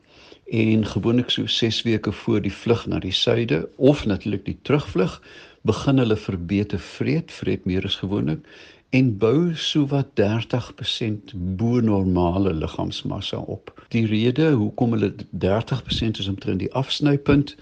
en 0.51 0.87
gewoonlik 0.87 1.31
so 1.31 1.47
6 1.47 1.83
weke 1.83 2.13
voor 2.13 2.41
die 2.43 2.53
vlug 2.53 2.87
na 2.87 2.99
die 2.99 3.13
suide 3.13 3.69
of 3.77 4.05
natuurlik 4.07 4.45
die 4.45 4.59
terugvlug 4.63 5.23
begin 5.63 5.99
hulle 5.99 6.17
verbete 6.17 6.79
vreet, 6.79 7.33
vreet 7.33 7.65
meer 7.65 7.85
as 7.85 7.97
gewoonlik 8.03 8.47
en 8.91 9.13
bou 9.19 9.55
so 9.55 9.87
wat 9.87 10.09
30% 10.19 11.35
bo 11.59 11.81
normale 11.81 12.53
liggaamsmassa 12.55 13.39
op. 13.39 13.71
Die 13.95 14.07
rede 14.07 14.51
hoekom 14.51 14.97
hulle 14.97 15.13
30% 15.45 16.19
is 16.19 16.29
omtrent 16.29 16.59
die 16.59 16.73
afsnypunt 16.75 17.55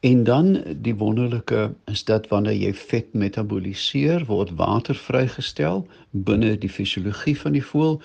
En 0.00 0.24
dan 0.24 0.62
die 0.76 0.94
wonderlike 0.94 1.74
is 1.84 2.04
dat 2.04 2.28
wanneer 2.28 2.54
jy 2.54 2.72
vet 2.74 3.12
metaboliseer, 3.12 4.26
word 4.28 4.52
water 4.58 4.94
vrygestel 4.94 5.86
binne 6.10 6.52
die 6.60 6.70
fisiologie 6.70 7.36
van 7.40 7.56
die 7.56 7.64
voël 7.64 7.96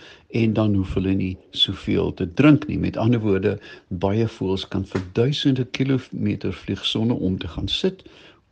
en 0.42 0.54
dan 0.54 0.74
hoef 0.80 0.94
hulle 0.96 1.14
nie 1.20 1.36
soveel 1.52 2.14
te 2.14 2.30
drink 2.34 2.68
nie. 2.68 2.80
Met 2.80 2.98
ander 2.98 3.20
woorde, 3.20 3.58
baie 3.88 4.28
voëls 4.38 4.68
kan 4.72 4.88
vir 4.88 5.04
duisende 5.20 5.68
kilometer 5.76 6.56
vlieg 6.64 6.86
sonder 6.86 7.18
om 7.18 7.38
te 7.38 7.52
gaan 7.52 7.68
sit 7.68 8.06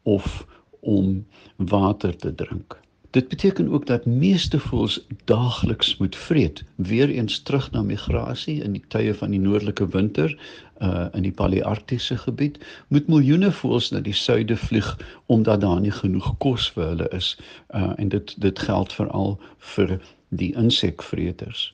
of 0.04 0.46
om 0.80 1.26
water 1.56 2.16
te 2.16 2.36
drink. 2.36 2.76
Dit 3.12 3.28
beteken 3.28 3.70
ook 3.70 3.86
dat 3.86 4.06
meeste 4.06 4.60
voëls 4.60 5.06
daagliks 5.26 5.98
moet 5.98 6.16
vreet. 6.16 6.64
Weereens 6.76 7.40
terug 7.40 7.72
na 7.72 7.82
migrasie 7.82 8.62
in 8.64 8.72
die 8.72 8.84
tye 8.88 9.14
van 9.14 9.34
die 9.34 9.40
noordelike 9.40 9.88
winter, 9.88 10.36
uh 10.82 11.08
in 11.14 11.26
die 11.26 11.32
palearktiese 11.32 12.18
gebied, 12.18 12.60
moet 12.88 13.08
miljoene 13.08 13.52
voëls 13.52 13.90
na 13.92 14.00
die 14.00 14.14
suide 14.14 14.58
vlieg 14.58 14.92
omdat 15.26 15.62
daar 15.62 15.82
nie 15.82 15.92
genoeg 15.92 16.38
kos 16.38 16.70
vir 16.76 16.86
hulle 16.92 17.10
is. 17.18 17.34
Uh 17.74 17.94
en 17.98 18.14
dit 18.14 18.36
dit 18.38 18.60
geld 18.60 18.94
veral 18.94 19.40
vir 19.74 19.98
die 20.30 20.54
insekvreters. 20.56 21.74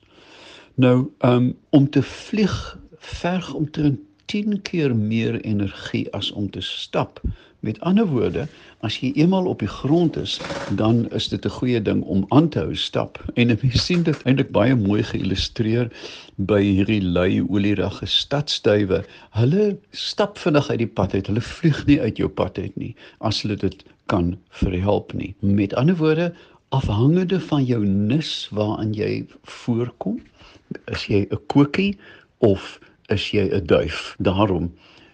Nou, 0.74 1.10
um 1.20 1.52
om 1.70 1.90
te 1.90 2.02
vlieg 2.02 2.78
verg 2.96 3.52
omtrent 3.54 4.00
10 4.26 4.62
keer 4.62 4.96
meer 4.96 5.40
energie 5.40 6.12
as 6.12 6.32
om 6.32 6.50
te 6.50 6.60
stap. 6.60 7.20
Met 7.66 7.80
ander 7.80 8.06
woorde, 8.06 8.44
as 8.86 9.00
jy 9.02 9.08
eenmal 9.18 9.48
op 9.50 9.58
die 9.58 9.70
grond 9.70 10.14
is, 10.20 10.36
dan 10.78 11.00
is 11.18 11.26
dit 11.32 11.46
'n 11.48 11.54
goeie 11.58 11.80
ding 11.82 12.04
om 12.04 12.24
aan 12.28 12.48
te 12.48 12.60
hou 12.62 12.76
stap. 12.78 13.18
En 13.34 13.48
jy 13.48 13.70
sien 13.74 14.02
dit 14.06 14.22
eintlik 14.22 14.52
baie 14.54 14.76
mooi 14.76 15.02
geïllustreer 15.02 15.90
by 16.36 16.60
hierdie 16.62 17.02
lui 17.02 17.42
olierige 17.42 18.06
stadstuiwe. 18.06 19.02
Hulle 19.30 19.76
stap 19.90 20.38
vinnig 20.38 20.70
uit 20.70 20.78
die 20.78 20.86
pad 20.86 21.14
uit. 21.14 21.26
Hulle 21.26 21.40
vlieg 21.40 21.82
nie 21.86 22.00
uit 22.00 22.16
jou 22.16 22.28
pad 22.28 22.58
uit 22.58 22.76
nie 22.76 22.94
as 23.18 23.42
hulle 23.42 23.56
dit 23.56 23.84
kan 24.06 24.36
verhelp 24.62 25.12
nie. 25.12 25.34
Met 25.40 25.74
ander 25.74 25.96
woorde, 25.96 26.32
afhangende 26.68 27.40
van 27.40 27.64
jou 27.64 27.84
nis 27.86 28.48
waaraan 28.52 28.94
jy 28.94 29.26
voorkom, 29.42 30.22
is 30.86 31.06
jy 31.06 31.26
'n 31.30 31.40
koekie 31.46 31.98
of 32.38 32.78
is 33.08 33.30
jy 33.30 33.50
'n 33.50 33.66
duif? 33.66 34.14
Daarom 34.18 34.70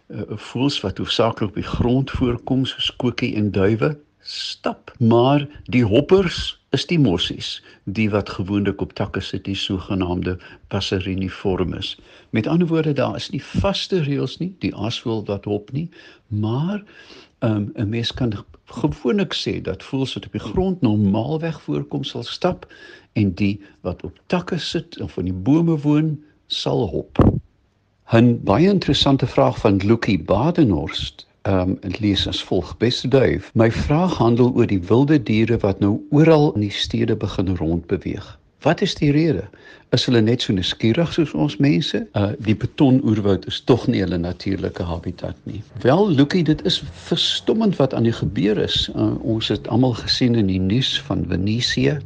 uh, 0.09 0.23
voels 0.50 0.80
wat 0.80 0.99
hoofsaaklik 0.99 1.49
op 1.49 1.54
die 1.54 1.71
grond 1.76 2.11
voorkom 2.11 2.66
soos 2.66 2.97
koekie 2.97 3.35
en 3.37 3.50
duwe 3.50 3.99
stap. 4.23 4.92
Maar 4.99 5.49
die 5.64 5.85
hoppers 5.85 6.62
is 6.73 6.87
die 6.88 6.99
mossies 6.99 7.59
die 7.85 8.09
wat 8.11 8.30
gewoonlik 8.32 8.80
op 8.80 8.94
takke 8.97 9.21
sit 9.21 9.44
die 9.44 9.56
sogenaamde 9.59 10.38
passeriniformes 10.73 11.97
met 12.30 12.47
ander 12.49 12.68
woorde 12.71 12.94
daar 12.97 13.16
is 13.16 13.28
nie 13.35 13.42
vaste 13.44 14.00
reëls 14.06 14.38
nie 14.40 14.52
die 14.64 14.73
aasvoël 14.73 15.25
wat 15.28 15.49
hop 15.50 15.73
nie 15.76 15.88
maar 16.44 16.80
um, 17.44 17.68
'n 17.76 17.88
mens 17.88 18.14
kan 18.14 18.32
gewoonlik 18.73 19.37
sê 19.37 19.61
dat 19.61 19.85
voëls 19.85 20.14
wat 20.16 20.26
op 20.26 20.32
die 20.38 20.47
grond 20.49 20.80
normaalweg 20.80 21.61
voorkom 21.68 22.04
sal 22.04 22.25
stap 22.25 22.66
en 23.12 23.35
die 23.35 23.61
wat 23.80 24.02
op 24.02 24.21
takke 24.26 24.59
sit 24.59 25.00
of 25.00 25.16
in 25.16 25.28
die 25.28 25.40
bome 25.49 25.76
woon 25.76 26.16
sal 26.47 26.88
hop 26.88 27.21
'n 28.12 28.40
baie 28.45 28.69
interessante 28.69 29.26
vraag 29.26 29.59
van 29.59 29.76
Lucky 29.76 30.25
Badenhorst. 30.25 31.26
Ehm 31.42 31.59
um, 31.59 31.76
dit 31.81 32.00
lees 32.00 32.28
as 32.28 32.45
volg: 32.45 32.76
Beste 32.76 33.09
duif, 33.09 33.50
my 33.54 33.73
vraag 33.73 34.16
handel 34.16 34.52
oor 34.54 34.66
die 34.66 34.83
wilde 34.83 35.23
diere 35.23 35.57
wat 35.59 35.78
nou 35.78 36.00
oral 36.11 36.52
in 36.54 36.61
die 36.61 36.71
stede 36.71 37.16
begin 37.16 37.57
rondbeweeg. 37.57 38.38
Wat 38.61 38.81
is 38.81 38.95
die 38.95 39.11
rede? 39.11 39.49
Is 39.90 40.04
hulle 40.04 40.21
net 40.21 40.42
so 40.42 40.52
nuuskierig 40.52 41.12
soos 41.12 41.33
ons 41.33 41.57
mense? 41.57 42.07
Uh 42.12 42.28
die 42.38 42.57
betonoerwoud 42.57 43.47
is 43.47 43.61
tog 43.64 43.87
nie 43.87 44.00
hulle 44.04 44.19
natuurlike 44.19 44.83
habitat 44.83 45.37
nie. 45.42 45.62
Wel, 45.81 46.11
Lucky, 46.11 46.42
dit 46.42 46.64
is 46.64 46.83
verstommend 46.92 47.76
wat 47.76 47.95
aan 47.95 48.02
die 48.02 48.12
gebeur 48.12 48.59
is. 48.59 48.90
Uh, 48.97 49.14
ons 49.25 49.49
het 49.49 49.69
almal 49.69 49.95
gesien 49.95 50.35
in 50.35 50.47
die 50.47 50.61
nuus 50.61 51.00
van 51.09 51.25
Venesië 51.28 51.99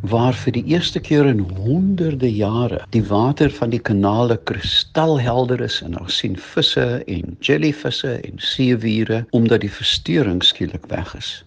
waar 0.00 0.34
vir 0.34 0.52
die 0.52 0.64
eerste 0.70 1.00
keer 1.00 1.26
in 1.26 1.40
honderde 1.58 2.28
jare 2.30 2.78
die 2.94 3.02
water 3.02 3.50
van 3.50 3.70
die 3.70 3.80
kanale 3.82 4.36
kristalhelder 4.46 5.60
is 5.60 5.80
en 5.82 5.98
ons 5.98 6.20
sien 6.22 6.36
visse 6.38 6.86
en 7.06 7.36
jellyvisse 7.40 8.12
en 8.20 8.38
seewiere 8.38 9.24
omdat 9.34 9.60
die 9.60 9.72
verstoring 9.72 10.42
skielik 10.42 10.86
weg 10.86 11.14
is. 11.18 11.44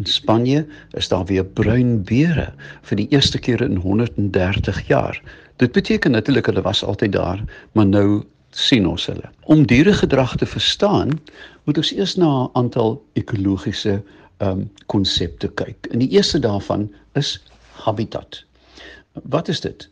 In 0.00 0.06
Spanje 0.06 0.64
is 0.96 1.08
daar 1.08 1.26
weer 1.28 1.44
bruin 1.44 2.02
beere 2.04 2.48
vir 2.88 2.96
die 2.96 3.08
eerste 3.12 3.38
keer 3.38 3.60
in 3.62 3.76
130 3.76 4.80
jaar. 4.88 5.20
Dit 5.56 5.72
beteken 5.72 6.10
natuurlik 6.16 6.46
hulle 6.46 6.64
was 6.64 6.82
altyd 6.84 7.12
daar, 7.12 7.44
maar 7.72 7.86
nou 7.86 8.24
sien 8.50 8.86
ons 8.86 9.06
hulle. 9.06 9.28
Om 9.44 9.66
dieregedrag 9.66 10.36
te 10.36 10.46
verstaan, 10.46 11.20
moet 11.64 11.76
ons 11.76 11.92
eers 11.92 12.16
na 12.16 12.44
'n 12.44 12.50
aantal 12.52 13.02
ekologiese 13.12 14.02
um 14.38 14.70
konsepte 14.86 15.48
kyk. 15.48 15.86
En 15.90 15.98
die 15.98 16.10
eerste 16.10 16.38
daarvan 16.38 16.90
is 17.12 17.38
habitat. 17.84 18.44
Wat 19.22 19.48
is 19.48 19.60
dit? 19.60 19.88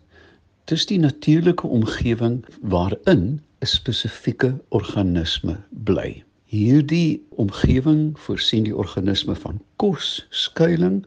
Dit 0.64 0.78
is 0.78 0.87
die 0.87 0.99
natuurlike 0.99 1.66
omgewing 1.66 2.44
waarin 2.61 3.40
'n 3.61 3.66
spesifieke 3.66 4.50
organisme 4.68 5.56
bly. 5.70 6.25
Hierdie 6.44 7.25
omgewing 7.30 8.18
voorsien 8.18 8.64
die 8.64 8.76
organisme 8.76 9.34
van 9.34 9.61
kos, 9.76 10.26
skuilings 10.30 11.06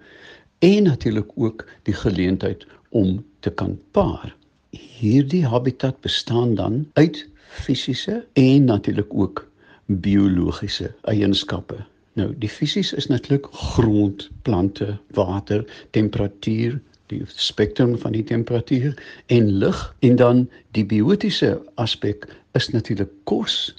en 0.59 0.83
natuurlik 0.83 1.31
ook 1.35 1.65
die 1.83 1.93
geleentheid 1.93 2.65
om 2.89 3.25
te 3.39 3.49
kan 3.49 3.79
paar. 3.91 4.35
Hierdie 4.69 5.45
habitat 5.45 5.99
bestaan 6.01 6.55
dan 6.55 6.89
uit 6.93 7.29
fisiese 7.49 8.25
en 8.33 8.63
natuurlik 8.63 9.13
ook 9.13 9.47
biologiese 9.85 10.95
eienskappe. 11.01 11.85
Nou, 12.15 12.29
die 12.39 12.49
fisies 12.49 12.93
is 12.95 13.07
natuurlik 13.11 13.47
grond, 13.51 14.29
plante, 14.47 14.97
water, 15.17 15.65
temperatuur, 15.91 16.77
die 17.11 17.21
spektrum 17.27 17.97
van 17.99 18.15
die 18.15 18.23
temperatuur 18.23 18.95
en 19.35 19.49
lig 19.61 19.81
en 19.99 20.15
dan 20.15 20.45
die 20.77 20.85
biotiese 20.85 21.57
aspek 21.81 22.25
is 22.57 22.69
natuurlik 22.71 23.11
kos, 23.29 23.75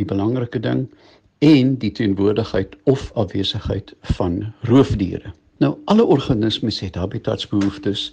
die 0.00 0.08
belangrike 0.08 0.58
ding 0.64 0.86
en 1.44 1.76
die 1.78 1.92
teenwoordigheid 1.92 2.74
of 2.90 3.10
afwesigheid 3.20 3.92
van 4.16 4.40
roofdiere. 4.70 5.34
Nou 5.62 5.76
alle 5.84 6.04
organismes 6.04 6.80
het 6.80 6.96
habitatsbehoeftes 6.98 8.08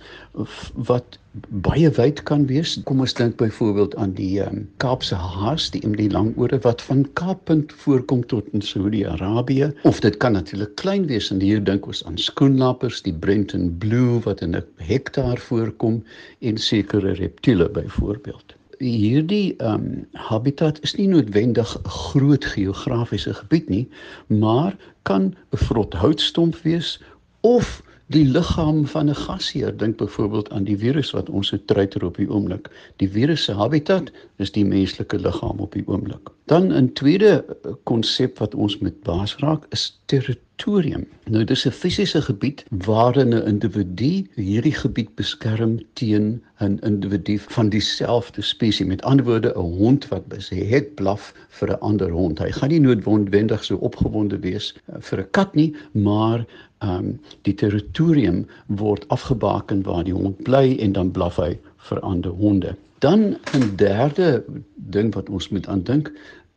wat 0.75 1.17
baie 1.65 1.89
wyd 1.97 2.21
kan 2.29 2.45
wees. 2.45 2.75
Kom 2.85 3.01
ons 3.01 3.15
dink 3.17 3.39
byvoorbeeld 3.39 3.95
aan 3.95 4.13
die 4.13 4.43
um, 4.43 4.61
Kaapse 4.83 5.17
haas, 5.17 5.71
die 5.73 5.81
MD 5.87 6.11
langore 6.13 6.59
wat 6.67 6.85
van 6.85 7.01
Kaappunt 7.17 7.73
voorkom 7.81 8.21
tot 8.29 8.53
in 8.53 8.61
Saudi-Arabië 8.61 9.71
of 9.89 10.03
dit 10.05 10.17
kan 10.21 10.37
natuurlik 10.37 10.75
klein 10.75 11.09
wees 11.09 11.31
en 11.33 11.41
hier 11.41 11.63
dink 11.63 11.89
ons 11.89 12.05
aan 12.05 12.21
skoenlappers, 12.21 13.01
die 13.01 13.17
Brenton 13.25 13.71
blue 13.81 14.21
wat 14.29 14.45
in 14.45 14.55
'n 14.55 14.65
hektaar 14.77 15.37
voorkom 15.49 16.03
en 16.39 16.57
sekere 16.57 17.17
reptiele 17.17 17.69
byvoorbeeld 17.69 18.53
hierdie 18.81 19.55
ehm 19.57 19.73
um, 19.73 20.07
habitat 20.11 20.79
is 20.81 20.95
nie 20.97 21.07
noodwendig 21.07 21.77
'n 21.77 21.89
groot 21.89 22.45
geografiese 22.45 23.33
gebied 23.33 23.69
nie, 23.69 23.89
maar 24.27 24.75
kan 25.03 25.35
'n 25.53 25.57
vrot 25.57 25.93
houtstomp 25.93 26.55
wees 26.63 27.01
of 27.41 27.81
die 28.11 28.25
liggaam 28.25 28.85
van 28.87 29.09
'n 29.09 29.15
gasheer. 29.15 29.77
Dink 29.77 29.97
byvoorbeeld 29.97 30.51
aan 30.51 30.63
die 30.63 30.77
virus 30.77 31.11
wat 31.11 31.29
ons 31.29 31.47
so 31.47 31.57
treiter 31.65 32.05
op 32.05 32.17
die 32.17 32.29
oomblik. 32.29 32.67
Die 32.95 33.09
virus 33.09 33.43
se 33.43 33.53
habitat 33.53 34.11
is 34.41 34.51
die 34.51 34.65
menslike 34.65 35.17
liggaam 35.19 35.59
op 35.63 35.73
die 35.77 35.83
oomblik. 35.87 36.29
Dan 36.51 36.71
'n 36.73 36.93
tweede 36.93 37.45
konsep 37.83 38.39
wat 38.39 38.55
ons 38.55 38.77
met 38.77 39.03
baas 39.03 39.35
raak 39.39 39.65
is 39.69 39.99
territorium. 40.05 41.05
Nou 41.25 41.43
dis 41.43 41.65
'n 41.65 41.71
fisiese 41.71 42.21
gebied 42.21 42.65
waarin 42.85 43.33
'n 43.33 43.45
individu 43.47 44.27
hierdie 44.35 44.73
gebied 44.73 45.15
beskerm 45.15 45.79
teen 45.93 46.41
'n 46.59 46.79
individu 46.83 47.37
van 47.37 47.69
dieselfde 47.69 48.41
spesies. 48.41 48.87
Met 48.87 49.01
ander 49.01 49.25
woorde 49.25 49.53
'n 49.55 49.77
hond 49.77 50.07
wat 50.07 50.27
besê 50.27 50.67
het 50.69 50.95
blaf 50.95 51.33
vir 51.49 51.69
'n 51.69 51.79
ander 51.79 52.11
hond. 52.11 52.39
Hy 52.39 52.51
gaan 52.51 52.69
nie 52.69 52.79
noodwendig 52.79 53.63
so 53.63 53.75
opgewonde 53.75 54.39
wees 54.39 54.75
eh, 54.85 54.95
vir 54.99 55.19
'n 55.19 55.31
kat 55.31 55.55
nie 55.55 55.75
maar 55.91 56.45
ehm 56.79 56.97
um, 56.97 57.19
die 57.41 57.53
territorium 57.53 58.47
word 58.67 59.07
afgebaken 59.07 59.83
waar 59.83 60.03
die 60.03 60.13
hond 60.13 60.43
bly 60.43 60.77
en 60.79 60.91
dan 60.91 61.11
blaf 61.11 61.35
hy 61.35 61.59
vir 61.77 61.99
ander 61.99 62.31
honde. 62.31 62.75
Dan 63.01 63.37
'n 63.57 63.75
derde 63.75 64.43
ding 64.75 65.13
wat 65.13 65.29
ons 65.29 65.49
moet 65.49 65.67
aandink 65.67 66.11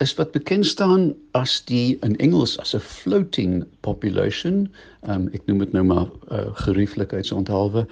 is 0.05 0.15
wat 0.15 0.33
bekend 0.33 0.67
staan 0.67 1.15
as 1.31 1.65
die 1.65 1.97
in 2.05 2.17
Engels 2.17 2.59
as 2.59 2.75
'n 2.75 2.85
floating 2.85 3.65
population. 3.81 4.69
Um, 5.09 5.29
ek 5.33 5.47
noem 5.47 5.59
dit 5.65 5.73
nou 5.73 5.85
maar 5.85 6.09
uh, 6.29 6.51
gerieflikheidsonthaalwe 6.67 7.87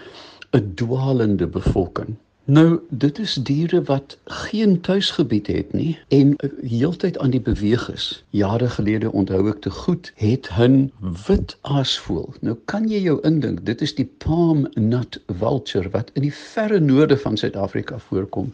'n 0.53 0.73
dwalende 0.75 1.47
bevolking. 1.47 2.17
Nou, 2.45 2.81
dit 2.89 3.19
is 3.19 3.35
diere 3.35 3.83
wat 3.83 4.19
geen 4.25 4.81
tuisgebied 4.81 5.47
het 5.47 5.73
nie 5.73 5.99
en 6.09 6.35
heeltyd 6.63 7.19
aan 7.19 7.31
die 7.31 7.41
beweeg 7.41 7.93
is. 7.93 8.25
Jare 8.31 8.69
gelede 8.69 9.13
onthou 9.13 9.47
ek 9.49 9.61
te 9.63 9.71
goed, 9.71 10.13
het 10.15 10.49
'n 10.59 10.91
wit 11.27 11.57
aasvoël. 11.61 12.35
Nou 12.41 12.57
kan 12.65 12.89
jy 12.89 12.99
jou 13.03 13.21
indink, 13.23 13.65
dit 13.67 13.81
is 13.81 13.95
die 13.95 14.11
palm 14.19 14.67
nut 14.75 15.21
vulture 15.27 15.91
wat 15.91 16.11
in 16.15 16.23
die 16.23 16.35
verre 16.35 16.81
noorde 16.81 17.19
van 17.19 17.37
Suid-Afrika 17.37 17.99
voorkom, 17.99 18.53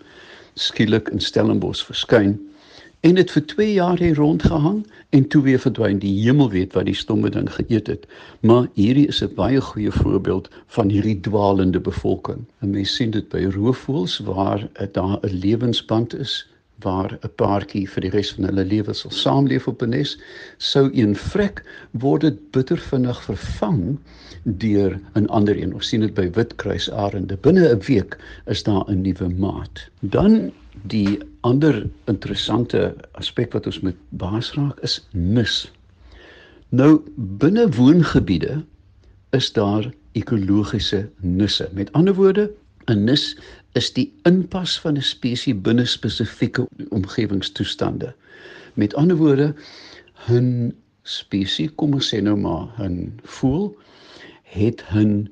skielik 0.54 1.08
in 1.08 1.20
Stellenbosch 1.20 1.84
verskyn 1.84 2.38
en 3.00 3.14
dit 3.14 3.30
vir 3.30 3.44
2 3.46 3.72
jaar 3.72 3.98
hier 3.98 4.16
rondgehang 4.16 4.86
en 5.10 5.28
toe 5.28 5.42
weer 5.42 5.58
verdwyn. 5.58 5.98
Die 6.02 6.14
hemel 6.22 6.50
weet 6.50 6.74
wat 6.74 6.88
die 6.88 6.96
stomme 6.98 7.30
ding 7.30 7.48
geëet 7.52 7.86
het. 7.86 8.06
Maar 8.40 8.66
hierdie 8.74 9.06
is 9.06 9.22
'n 9.22 9.34
baie 9.34 9.60
goeie 9.60 9.92
voorbeeld 9.92 10.50
van 10.66 10.88
hierdie 10.88 11.20
dwaalende 11.20 11.80
bevolking. 11.80 12.44
En 12.60 12.70
mens 12.70 12.94
sien 12.94 13.10
dit 13.10 13.28
by 13.28 13.44
roofvoëls 13.54 14.18
waar 14.18 14.68
daar 14.92 15.18
'n 15.22 15.38
lewensband 15.44 16.14
is 16.14 16.46
waar 16.78 17.18
'n 17.22 17.30
paartjie 17.36 17.88
vir 17.90 18.00
die 18.00 18.10
res 18.10 18.32
van 18.32 18.44
hulle 18.44 18.64
lewe 18.64 18.94
sal 18.94 19.10
saamleef 19.10 19.68
op 19.68 19.82
'n 19.82 19.88
nes, 19.88 20.18
sou 20.58 20.90
een 20.92 21.16
vrek 21.16 21.64
word 21.90 22.20
dit 22.20 22.50
bitter 22.50 22.78
vinnig 22.78 23.22
vervang 23.22 23.98
deur 24.44 25.00
'n 25.14 25.26
ander 25.26 25.56
een. 25.56 25.74
Ons 25.74 25.88
sien 25.88 26.00
dit 26.00 26.14
by 26.14 26.30
witkruisarende. 26.30 27.36
Binne 27.36 27.68
'n 27.68 27.80
week 27.86 28.18
is 28.46 28.62
daar 28.62 28.84
'n 28.86 29.02
nuwe 29.02 29.28
maat. 29.28 29.88
Dan 30.00 30.52
die 30.86 31.18
ander 31.48 31.82
interessante 32.12 32.94
aspek 33.20 33.54
wat 33.56 33.66
ons 33.70 33.80
met 33.86 33.96
baas 34.20 34.52
raak 34.56 34.80
is 34.86 35.00
nis. 35.12 35.64
Nou 36.68 37.00
binne 37.40 37.64
woongebiede 37.76 38.58
is 39.36 39.52
daar 39.56 39.88
ekologiese 40.18 41.06
nisse. 41.20 41.68
Met 41.72 41.92
ander 41.92 42.14
woorde, 42.14 42.50
'n 42.88 43.04
nis 43.04 43.36
is 43.72 43.92
die 43.92 44.12
inpas 44.28 44.80
van 44.80 44.96
'n 44.96 45.02
spesies 45.02 45.60
binne 45.62 45.84
spesifieke 45.84 46.68
omgewingstoestande. 46.88 48.14
Met 48.74 48.94
ander 48.94 49.16
woorde, 49.16 49.54
'n 50.28 50.74
spesies, 51.02 51.74
kom 51.74 51.94
ons 51.94 52.14
sê 52.14 52.20
nou 52.22 52.36
maar 52.36 52.68
'n 52.80 53.20
voël 53.24 53.76
het 54.42 54.84
'n 54.94 55.28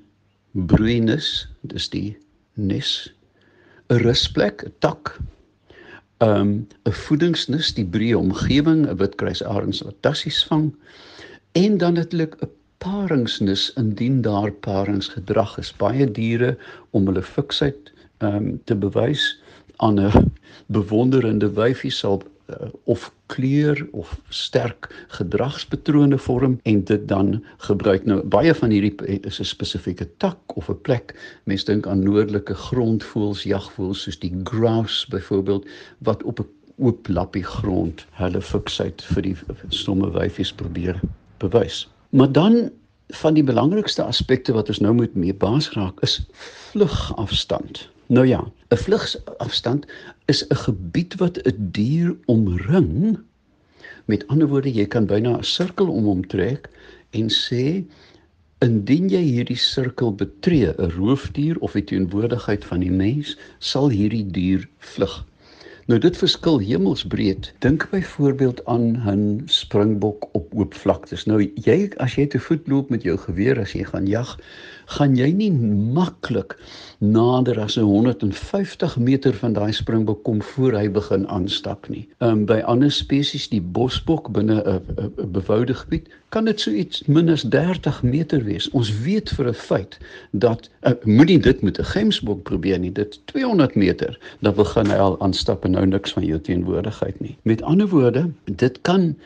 broeinis, 0.53 1.49
dis 1.61 1.89
die 1.89 2.17
nes, 2.55 3.13
'n 3.89 3.97
rusplek, 3.97 4.65
'n 4.65 4.73
tak 4.79 5.19
um 6.19 6.67
'n 6.85 6.93
voedingsnis, 6.93 7.75
die 7.75 7.85
breë 7.85 8.17
omgewing, 8.17 8.87
'n 8.87 8.97
witkruisarends 8.97 9.83
wat 9.83 9.97
tassies 10.01 10.45
vang 10.45 10.75
en 11.53 11.79
dan 11.79 11.95
natuurlik 11.95 12.37
'n 12.43 12.51
paringsnis 12.79 13.73
indien 13.77 14.23
daar 14.23 14.51
paringsgedrag 14.53 15.59
is. 15.59 15.73
Baie 15.77 16.11
diere 16.11 16.57
om 16.91 17.07
hulle 17.07 17.23
fiksheid 17.23 17.93
um 18.19 18.61
te 18.65 18.75
bewys 18.75 19.41
aan 19.77 20.01
'n 20.01 20.33
bewonderende 20.79 21.53
wyfie 21.53 21.91
sal 21.91 22.23
uh, 22.47 22.69
of 22.85 23.13
kleur 23.27 23.87
of 23.93 24.21
sterk 24.29 24.89
gedragspatrone 25.09 26.19
vorm 26.19 26.59
en 26.63 26.85
dit 26.85 27.09
dan 27.09 27.45
gebruik 27.69 28.05
nou 28.07 28.23
baie 28.23 28.55
van 28.55 28.71
hierdie 28.71 28.95
is 29.27 29.41
'n 29.41 29.45
spesifieke 29.45 30.09
tak 30.17 30.57
of 30.57 30.71
'n 30.71 30.81
plek. 30.83 31.15
Mense 31.45 31.65
dink 31.65 31.87
aan 31.87 32.03
noordelike 32.03 32.55
grondvoëls 32.55 33.43
jagvoëls 33.43 34.03
soos 34.03 34.19
die 34.19 34.35
grouse 34.45 35.07
byvoorbeeld 35.11 35.67
wat 35.99 36.23
op 36.23 36.41
'n 36.41 36.49
oop 36.77 37.09
lappie 37.09 37.45
grond 37.45 38.07
hulle 38.11 38.41
fiksheid 38.41 39.03
vir 39.03 39.23
die 39.23 39.37
stomme 39.69 40.11
wyfies 40.11 40.53
probeer 40.53 41.01
bewys. 41.39 41.89
Maar 42.11 42.33
dan 42.33 42.71
van 43.09 43.35
die 43.35 43.45
belangrikste 43.45 44.03
aspekte 44.03 44.53
wat 44.53 44.69
ons 44.69 44.79
nou 44.79 44.93
moet 44.95 45.15
mee 45.15 45.35
baas 45.35 45.71
raak 45.73 46.01
is 46.01 46.21
vlugafstand. 46.33 47.89
Nou 48.07 48.27
ja, 48.27 48.45
'n 48.71 48.77
vlugafstand 48.77 49.87
is 50.27 50.45
'n 50.49 50.57
gebied 50.57 51.15
wat 51.23 51.37
'n 51.43 51.69
dier 51.71 52.17
omring. 52.27 53.19
Met 54.05 54.27
ander 54.27 54.49
woorde, 54.49 54.73
jy 54.73 54.87
kan 54.87 55.07
byna 55.07 55.39
'n 55.39 55.43
sirkel 55.43 55.89
om 55.89 56.05
hom 56.05 56.27
trek 56.27 56.71
en 57.11 57.29
sê 57.31 57.85
indien 58.59 59.09
jy 59.09 59.23
hierdie 59.23 59.59
sirkel 59.59 60.15
betree, 60.15 60.73
'n 60.79 60.91
roofdier 60.91 61.59
of 61.59 61.73
die 61.73 61.85
teenwoordigheid 61.85 62.65
van 62.65 62.81
die 62.81 62.91
mens, 62.91 63.37
sal 63.59 63.89
hierdie 63.89 64.27
dier 64.31 64.69
vlug. 64.79 65.25
Nou 65.87 65.99
dit 66.03 66.17
verskil 66.19 66.59
hemelsbreed. 66.59 67.53
Dink 67.63 67.85
byvoorbeeld 67.91 68.65
aan 68.65 68.87
'n 69.07 69.43
springbok 69.47 70.29
op 70.35 70.55
oop 70.55 70.75
vlaktes. 70.75 71.27
Nou 71.27 71.53
jy 71.55 71.91
as 71.97 72.15
jy 72.15 72.27
te 72.27 72.39
voet 72.39 72.67
loop 72.69 72.91
met 72.91 73.03
jou 73.03 73.17
geweer 73.17 73.61
as 73.61 73.73
jy 73.73 73.85
gaan 73.85 74.07
jag, 74.07 74.39
gaan 74.87 75.17
jy 75.19 75.31
nie 75.35 75.51
maklik 75.51 76.57
nader 76.99 77.59
as 77.61 77.77
150 77.77 78.97
meter 78.97 79.35
van 79.35 79.53
daai 79.53 79.73
springbok 79.73 80.23
kom 80.25 80.43
voor 80.43 80.77
hy 80.79 80.87
begin 80.91 81.27
aanstap 81.29 81.89
nie. 81.93 82.07
Ehm 82.19 82.31
um, 82.31 82.45
by 82.47 82.61
ander 82.65 82.93
spesies 82.93 83.49
die 83.53 83.61
bosbok 83.61 84.31
binne 84.33 84.63
'n 84.63 85.31
beboude 85.33 85.75
gebied 85.75 86.09
kan 86.29 86.45
dit 86.45 86.61
so 86.61 86.71
iets 86.71 87.03
min 87.07 87.29
as 87.29 87.43
30 87.43 88.03
meter 88.03 88.45
wees. 88.45 88.71
Ons 88.71 88.91
weet 89.03 89.31
vir 89.31 89.49
'n 89.49 89.55
feit 89.55 89.99
dat 90.31 90.71
uh, 90.83 90.93
moenie 91.05 91.39
dit 91.39 91.63
met 91.63 91.79
'n 91.79 91.85
gemsbok 91.85 92.43
probeer 92.43 92.79
nie. 92.79 92.93
Dit 92.93 93.21
200 93.27 93.75
meter 93.75 94.19
dan 94.41 94.55
begin 94.55 94.87
hy 94.87 94.97
al 94.97 95.21
aanstap 95.21 95.65
en 95.65 95.71
nou 95.71 95.87
niks 95.87 96.13
van 96.13 96.25
jou 96.25 96.41
teenwoordigheid 96.41 97.21
nie. 97.21 97.37
Met 97.43 97.63
ander 97.63 97.89
woorde, 97.89 98.31
dit 98.45 98.81
kan 98.83 99.17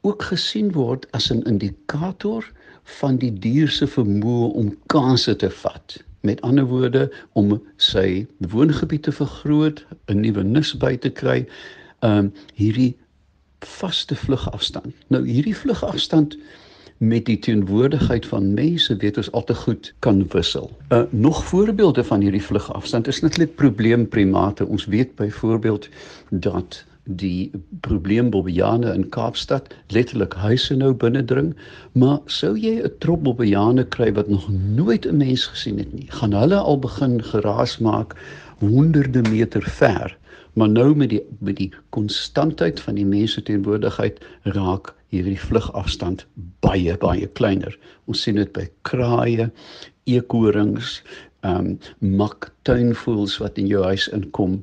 ook 0.00 0.22
gesien 0.22 0.72
word 0.72 1.06
as 1.10 1.30
'n 1.30 1.42
indikator 1.42 2.44
van 2.84 3.16
die 3.16 3.32
dier 3.32 3.68
se 3.68 3.86
vermoë 3.86 4.52
om 4.52 4.76
kansse 4.86 5.36
te 5.36 5.50
vat. 5.50 5.98
Met 6.20 6.40
ander 6.40 6.64
woorde 6.64 7.12
om 7.32 7.60
sy 7.76 8.26
woongebied 8.38 9.02
te 9.02 9.12
vergroot, 9.12 9.86
'n 10.06 10.20
nuwe 10.20 10.42
nis 10.42 10.76
by 10.76 10.96
te 10.96 11.10
kry, 11.10 11.46
ehm 12.00 12.18
um, 12.18 12.32
hierdie 12.54 12.96
vaste 13.60 14.16
vlugafstand. 14.16 14.94
Nou 15.08 15.26
hierdie 15.28 15.56
vlugafstand 15.56 16.36
met 17.00 17.24
die 17.24 17.38
teenwoordigheid 17.38 18.26
van 18.26 18.54
mense 18.54 18.96
weet 18.96 19.16
ons 19.16 19.30
al 19.32 19.44
te 19.44 19.54
goed 19.54 19.94
kan 19.98 20.26
wissel. 20.28 20.70
Uh 20.92 21.02
nog 21.10 21.44
voorbeelde 21.44 22.04
van 22.04 22.20
hierdie 22.20 22.42
vlugafstand 22.42 23.06
is 23.06 23.20
natuurlik 23.20 23.54
probleemprimate. 23.54 24.66
Ons 24.66 24.84
weet 24.84 25.14
byvoorbeeld 25.14 25.88
dat 26.28 26.84
die 27.16 27.50
probleembobbejane 27.80 28.92
in 28.94 29.08
Kaapstad 29.08 29.74
letterlik 29.88 30.34
huise 30.34 30.76
nou 30.76 30.92
binnendring, 30.94 31.54
maar 31.92 32.20
sou 32.26 32.56
jy 32.56 32.80
'n 32.82 32.92
trop 32.98 33.22
bobbejane 33.22 33.84
kry 33.84 34.12
wat 34.12 34.28
nog 34.28 34.48
nooit 34.50 35.06
'n 35.06 35.16
mens 35.16 35.46
gesien 35.46 35.78
het 35.78 35.92
nie, 35.92 36.06
gaan 36.10 36.32
hulle 36.32 36.56
al 36.56 36.78
begin 36.78 37.22
geraas 37.22 37.78
maak 37.78 38.16
honderde 38.58 39.22
meter 39.30 39.62
ver. 39.62 40.16
Maar 40.52 40.68
nou 40.68 40.94
met 40.94 41.10
die 41.10 41.22
met 41.38 41.56
die 41.56 41.72
konstantheid 41.90 42.80
van 42.80 42.94
die 42.94 43.06
mense 43.06 43.42
teenwoordigheid 43.42 44.20
raak 44.42 44.94
hierdie 45.08 45.38
vlugafstand 45.40 46.26
baie 46.60 46.96
baie 46.96 47.26
kleiner. 47.26 47.78
Ons 48.06 48.22
sien 48.22 48.34
dit 48.34 48.52
by 48.52 48.68
kraaie, 48.82 49.50
eekorings, 50.04 51.02
ehm 51.40 51.66
um, 51.66 52.16
mak 52.16 52.50
tuinvoëls 52.62 53.38
wat 53.40 53.58
in 53.58 53.66
jou 53.66 53.84
huis 53.84 54.08
inkom 54.12 54.58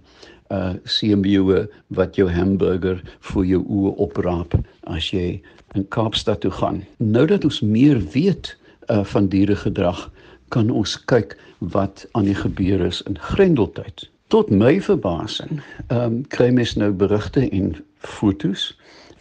uh 0.54 0.74
seemeeue 0.84 1.66
wat 1.88 2.16
jou 2.16 2.30
hamburger 2.32 3.02
vir 3.32 3.46
jou 3.46 3.62
oë 3.64 3.94
opraap 4.08 4.56
as 4.84 5.12
jy 5.12 5.42
in 5.76 5.88
Kaapstad 5.94 6.42
toe 6.42 6.52
gaan. 6.52 6.84
Nou 6.98 7.26
dat 7.28 7.44
ons 7.44 7.62
meer 7.62 8.00
weet 8.14 8.56
uh 8.88 9.04
van 9.04 9.28
dieregedrag, 9.28 10.08
kan 10.50 10.70
ons 10.72 10.96
kyk 11.06 11.36
wat 11.60 12.06
aan 12.12 12.30
die 12.30 12.38
gebeur 12.38 12.86
is 12.86 13.02
in 13.10 13.20
Grendeltyd. 13.20 14.08
Tot 14.28 14.50
my 14.50 14.78
verbasing, 14.82 15.62
ehm 15.88 16.04
um, 16.04 16.22
kry 16.28 16.50
mens 16.52 16.76
nou 16.76 16.92
berigte 16.92 17.50
en 17.50 17.76
fotos 18.04 18.74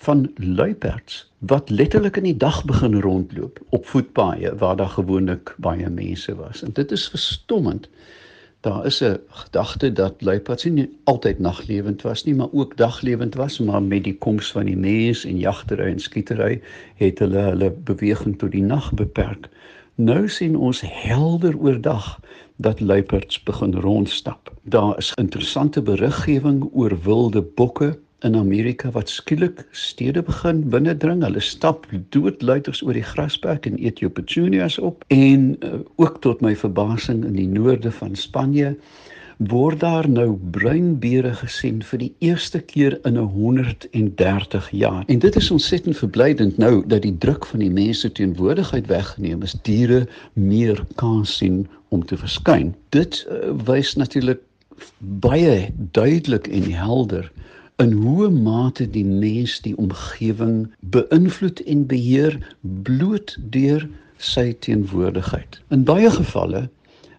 van 0.07 0.27
luiperds 0.37 1.25
wat 1.39 1.71
letterlik 1.71 2.17
in 2.17 2.27
die 2.29 2.37
dag 2.37 2.65
begin 2.65 3.01
rondloop 3.01 3.61
op 3.69 3.87
voetpaaie 3.87 4.55
waar 4.59 4.77
daar 4.77 4.93
gewoonlik 4.95 5.55
baie 5.63 5.89
mense 5.91 6.35
was. 6.35 6.63
En 6.63 6.73
dit 6.73 6.93
is 6.93 7.09
verstommend 7.09 7.89
daar 8.67 8.87
is 8.87 9.01
'n 9.03 9.21
gedagte 9.29 9.93
dat 9.93 10.15
luipaards 10.19 10.65
nie 10.65 10.89
altyd 11.05 11.39
naglewend 11.39 12.03
was 12.03 12.25
nie, 12.25 12.35
maar 12.35 12.53
ook 12.53 12.77
daglewend 12.77 13.35
was, 13.35 13.59
maar 13.59 13.83
met 13.83 14.05
die 14.05 14.19
koms 14.19 14.53
van 14.53 14.65
die 14.65 14.77
mens 14.77 15.25
en 15.25 15.39
jagtery 15.39 15.93
en 15.93 16.01
skietery 16.01 16.61
het 16.95 17.19
hulle 17.19 17.39
hulle 17.39 17.71
beweging 17.71 18.39
tot 18.39 18.51
die 18.51 18.63
nag 18.63 18.93
beperk. 18.93 19.49
Nou 19.95 20.29
sien 20.29 20.57
ons 20.57 20.83
helder 20.85 21.59
oordag 21.59 22.21
dat 22.57 22.81
luipaards 22.81 23.43
begin 23.43 23.75
rondstap. 23.75 24.53
Daar 24.63 24.99
is 24.99 25.13
interessante 25.15 25.83
beriggewing 25.83 26.69
oor 26.73 26.99
wilde 27.03 27.43
bokke 27.43 27.99
in 28.25 28.37
Amerika 28.37 28.91
wat 28.91 29.11
skielik 29.13 29.67
stede 29.77 30.23
begin 30.23 30.69
binnendring. 30.73 31.23
Hulle 31.25 31.41
stap 31.41 31.87
doodluiters 32.15 32.83
oor 32.83 32.97
die 32.97 33.05
grasperk 33.05 33.67
en 33.69 33.77
eet 33.83 34.01
jou 34.01 34.11
petunias 34.11 34.79
op. 34.79 35.05
En 35.13 35.57
uh, 35.61 35.81
ook 36.01 36.21
tot 36.25 36.41
my 36.41 36.57
verbasing 36.57 37.25
in 37.25 37.37
die 37.37 37.49
noorde 37.49 37.93
van 37.93 38.17
Spanje 38.17 38.77
word 39.37 39.81
daar 39.81 40.07
nou 40.09 40.31
bruinbeere 40.51 41.35
gesien 41.37 41.83
vir 41.85 42.01
die 42.01 42.13
eerste 42.25 42.61
keer 42.73 42.97
in 43.05 43.19
130 43.21 44.71
jaar. 44.73 45.05
En 45.13 45.19
dit 45.21 45.37
is 45.37 45.51
ontsettend 45.51 45.97
verblydend 45.97 46.57
nou 46.57 46.81
dat 46.89 47.03
die 47.05 47.19
druk 47.21 47.45
van 47.47 47.61
die 47.61 47.71
mense 47.71 48.13
teenwoordigheid 48.13 48.89
weggeneem 48.89 49.45
is. 49.45 49.53
Diere 49.69 50.07
meer 50.33 50.81
kans 50.97 51.37
sien 51.37 51.67
om 51.89 52.07
te 52.07 52.17
verskyn. 52.17 52.73
Dit 52.97 53.27
uh, 53.29 53.53
wys 53.69 53.95
natuurlik 54.01 54.41
baie 55.21 55.69
duidelik 55.93 56.49
en 56.49 56.73
helder 56.73 57.29
in 57.77 57.93
hoe 57.93 58.31
mate 58.31 58.91
die 58.91 59.05
mens 59.05 59.61
die 59.61 59.77
omgewing 59.77 60.67
beïnvloed 60.81 61.61
en 61.69 61.87
beheer 61.87 62.39
bloot 62.89 63.37
deur 63.53 63.85
sy 64.17 64.53
teenwoordigheid. 64.65 65.61
In 65.69 65.85
baie 65.85 66.11
gevalle 66.11 66.63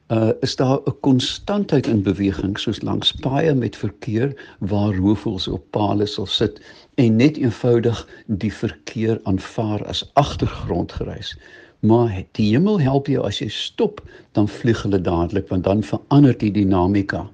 uh, 0.07 0.31
is 0.41 0.55
daar 0.55 0.79
'n 0.85 0.97
konstantheid 0.99 1.87
in 1.87 2.01
beweging 2.01 2.57
soos 2.59 2.81
langs 2.81 3.11
paaie 3.11 3.53
met 3.53 3.75
verkeer 3.75 4.33
waar 4.59 4.95
roofvoëls 4.95 5.47
op 5.47 5.63
palle 5.69 6.05
sal 6.05 6.25
sit 6.25 6.61
en 6.95 7.15
net 7.15 7.37
eenvoudig 7.37 8.07
die 8.25 8.53
verkeer 8.53 9.19
aanvaar 9.23 9.85
as 9.85 10.09
agtergrondgereis 10.13 11.37
maar 11.79 12.23
die 12.37 12.49
hemel 12.51 12.79
help 12.81 13.07
jou 13.11 13.25
as 13.27 13.41
jy 13.41 13.49
stop 13.53 14.01
dan 14.37 14.47
vlieg 14.49 14.81
hulle 14.85 15.01
dadelik 15.01 15.49
want 15.51 15.67
dan 15.67 15.83
verander 15.85 16.37
die 16.37 16.51
dinamika 16.51 17.27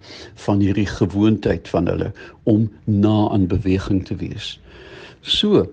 van 0.45 0.60
hierdie 0.60 0.88
gewoonheid 0.89 1.69
van 1.71 1.88
hulle 1.88 2.12
om 2.49 2.67
na 2.86 3.29
aan 3.29 3.47
beweging 3.47 4.03
te 4.08 4.17
wees. 4.19 4.58
So 5.21 5.67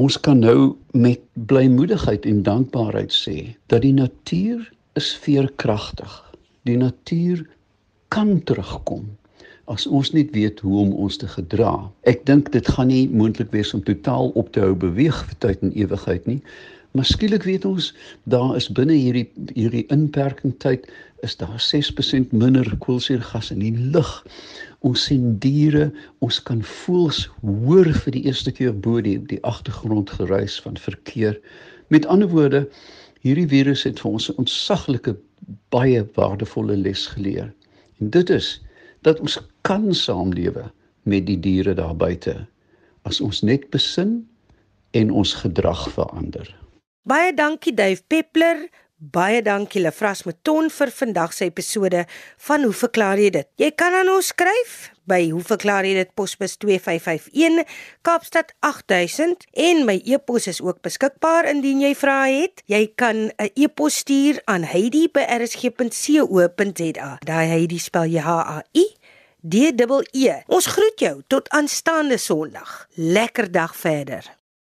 ons 0.00 0.20
kan 0.20 0.40
nou 0.44 0.74
met 0.92 1.20
blymoedigheid 1.48 2.26
en 2.28 2.44
dankbaarheid 2.44 3.12
sê 3.12 3.54
dat 3.72 3.82
die 3.84 3.94
natuur 3.96 4.68
is 4.96 5.12
veerkragtig. 5.24 6.12
Die 6.68 6.76
natuur 6.76 7.44
kan 8.08 8.42
terugkom 8.44 9.08
as 9.70 9.86
ons 9.86 10.10
net 10.12 10.32
weet 10.34 10.60
hoe 10.60 10.80
om 10.82 10.92
ons 11.04 11.16
te 11.16 11.28
gedra. 11.30 11.72
Ek 12.08 12.24
dink 12.28 12.50
dit 12.52 12.66
gaan 12.74 12.90
nie 12.90 13.06
moontlik 13.08 13.52
wees 13.54 13.72
om 13.76 13.82
totaal 13.86 14.32
op 14.36 14.50
te 14.52 14.60
hou 14.64 14.74
beweeg 14.76 15.16
vir 15.28 15.38
tyd 15.44 15.62
en 15.62 15.72
ewigheid 15.78 16.26
nie, 16.28 16.40
Maar 16.92 17.04
skielik 17.08 17.42
weet 17.48 17.64
ons 17.64 17.94
daar 18.28 18.56
is 18.56 18.68
binne 18.68 18.92
hierdie 18.92 19.30
hierdie 19.56 19.86
inperking 19.94 20.52
tyd 20.60 20.84
is 21.24 21.36
daar 21.40 21.56
6% 21.56 22.34
minder 22.36 22.68
koolsuurgas 22.84 23.50
in 23.54 23.62
die 23.62 23.72
lug. 23.94 24.10
Ons 24.84 25.06
sien 25.08 25.38
diere, 25.40 25.92
ons 26.18 26.42
kan 26.42 26.60
voels 26.84 27.24
hoor 27.40 27.88
vir 28.04 28.16
die 28.16 28.24
eerste 28.28 28.52
keer 28.52 28.74
bo 28.74 29.00
die 29.00 29.16
die 29.30 29.40
agtergrond 29.48 30.12
geruis 30.18 30.58
van 30.60 30.76
verkeer. 30.76 31.38
Met 31.88 32.06
ander 32.06 32.28
woorde, 32.28 32.66
hierdie 33.24 33.48
virus 33.48 33.86
het 33.88 34.02
vir 34.02 34.12
ons 34.12 34.28
'n 34.28 34.36
ontsaglike 34.44 35.16
baie 35.72 36.04
waardevolle 36.14 36.76
les 36.76 37.06
geleer. 37.06 37.52
En 38.00 38.10
dit 38.10 38.30
is 38.30 38.60
dat 39.02 39.20
ons 39.20 39.38
kan 39.62 39.94
saamlewe 39.94 40.70
met 41.02 41.26
die 41.26 41.40
diere 41.40 41.74
daar 41.74 41.96
buite 41.96 42.46
as 43.02 43.20
ons 43.20 43.40
net 43.42 43.70
besin 43.70 44.28
en 44.90 45.10
ons 45.10 45.34
gedrag 45.34 45.88
verander. 45.90 46.61
Baie 47.02 47.34
dankie 47.34 47.74
Dave 47.74 47.98
Peppler. 48.06 48.68
Baie 48.94 49.42
dankie 49.42 49.82
Lefras 49.82 50.22
Meton 50.22 50.70
vir 50.70 50.86
vandag 50.94 51.34
se 51.34 51.50
episode 51.50 52.06
van 52.46 52.62
Hoe 52.62 52.76
verklaar 52.78 53.18
jy 53.18 53.34
dit? 53.34 53.48
Jy 53.58 53.74
kan 53.74 53.90
aan 53.98 54.06
ons 54.12 54.30
skryf 54.30 54.94
by 55.10 55.18
Hoe 55.32 55.42
verklaar 55.42 55.82
jy 55.82 55.98
dit 55.98 56.06
posbus 56.14 56.54
2551 56.62 57.66
Kaapstad 58.06 58.54
8000 58.62 59.50
en 59.66 59.82
my 59.88 59.98
e-pos 60.06 60.46
is 60.52 60.60
ook 60.62 60.78
beskikbaar 60.86 61.50
indien 61.50 61.82
jy 61.82 61.90
vrae 61.98 62.30
het. 62.44 62.62
Jy 62.70 62.94
kan 62.94 63.34
'n 63.34 63.50
e-pos 63.58 64.06
stuur 64.06 64.38
aan 64.46 64.62
heidi@rsg.co.za. 64.62 67.10
Daai 67.26 67.46
Heidi 67.50 67.82
spel 67.82 68.14
jy 68.14 68.22
H 68.22 68.30
A 68.30 68.62
I 68.78 68.94
D 69.42 69.74
E 69.74 70.06
E. 70.12 70.42
Ons 70.46 70.66
groet 70.66 71.00
jou 71.00 71.22
tot 71.26 71.48
aanstaande 71.50 72.18
Sondag. 72.18 72.86
Lekker 72.94 73.50
dag 73.50 73.76
verder. 73.76 74.41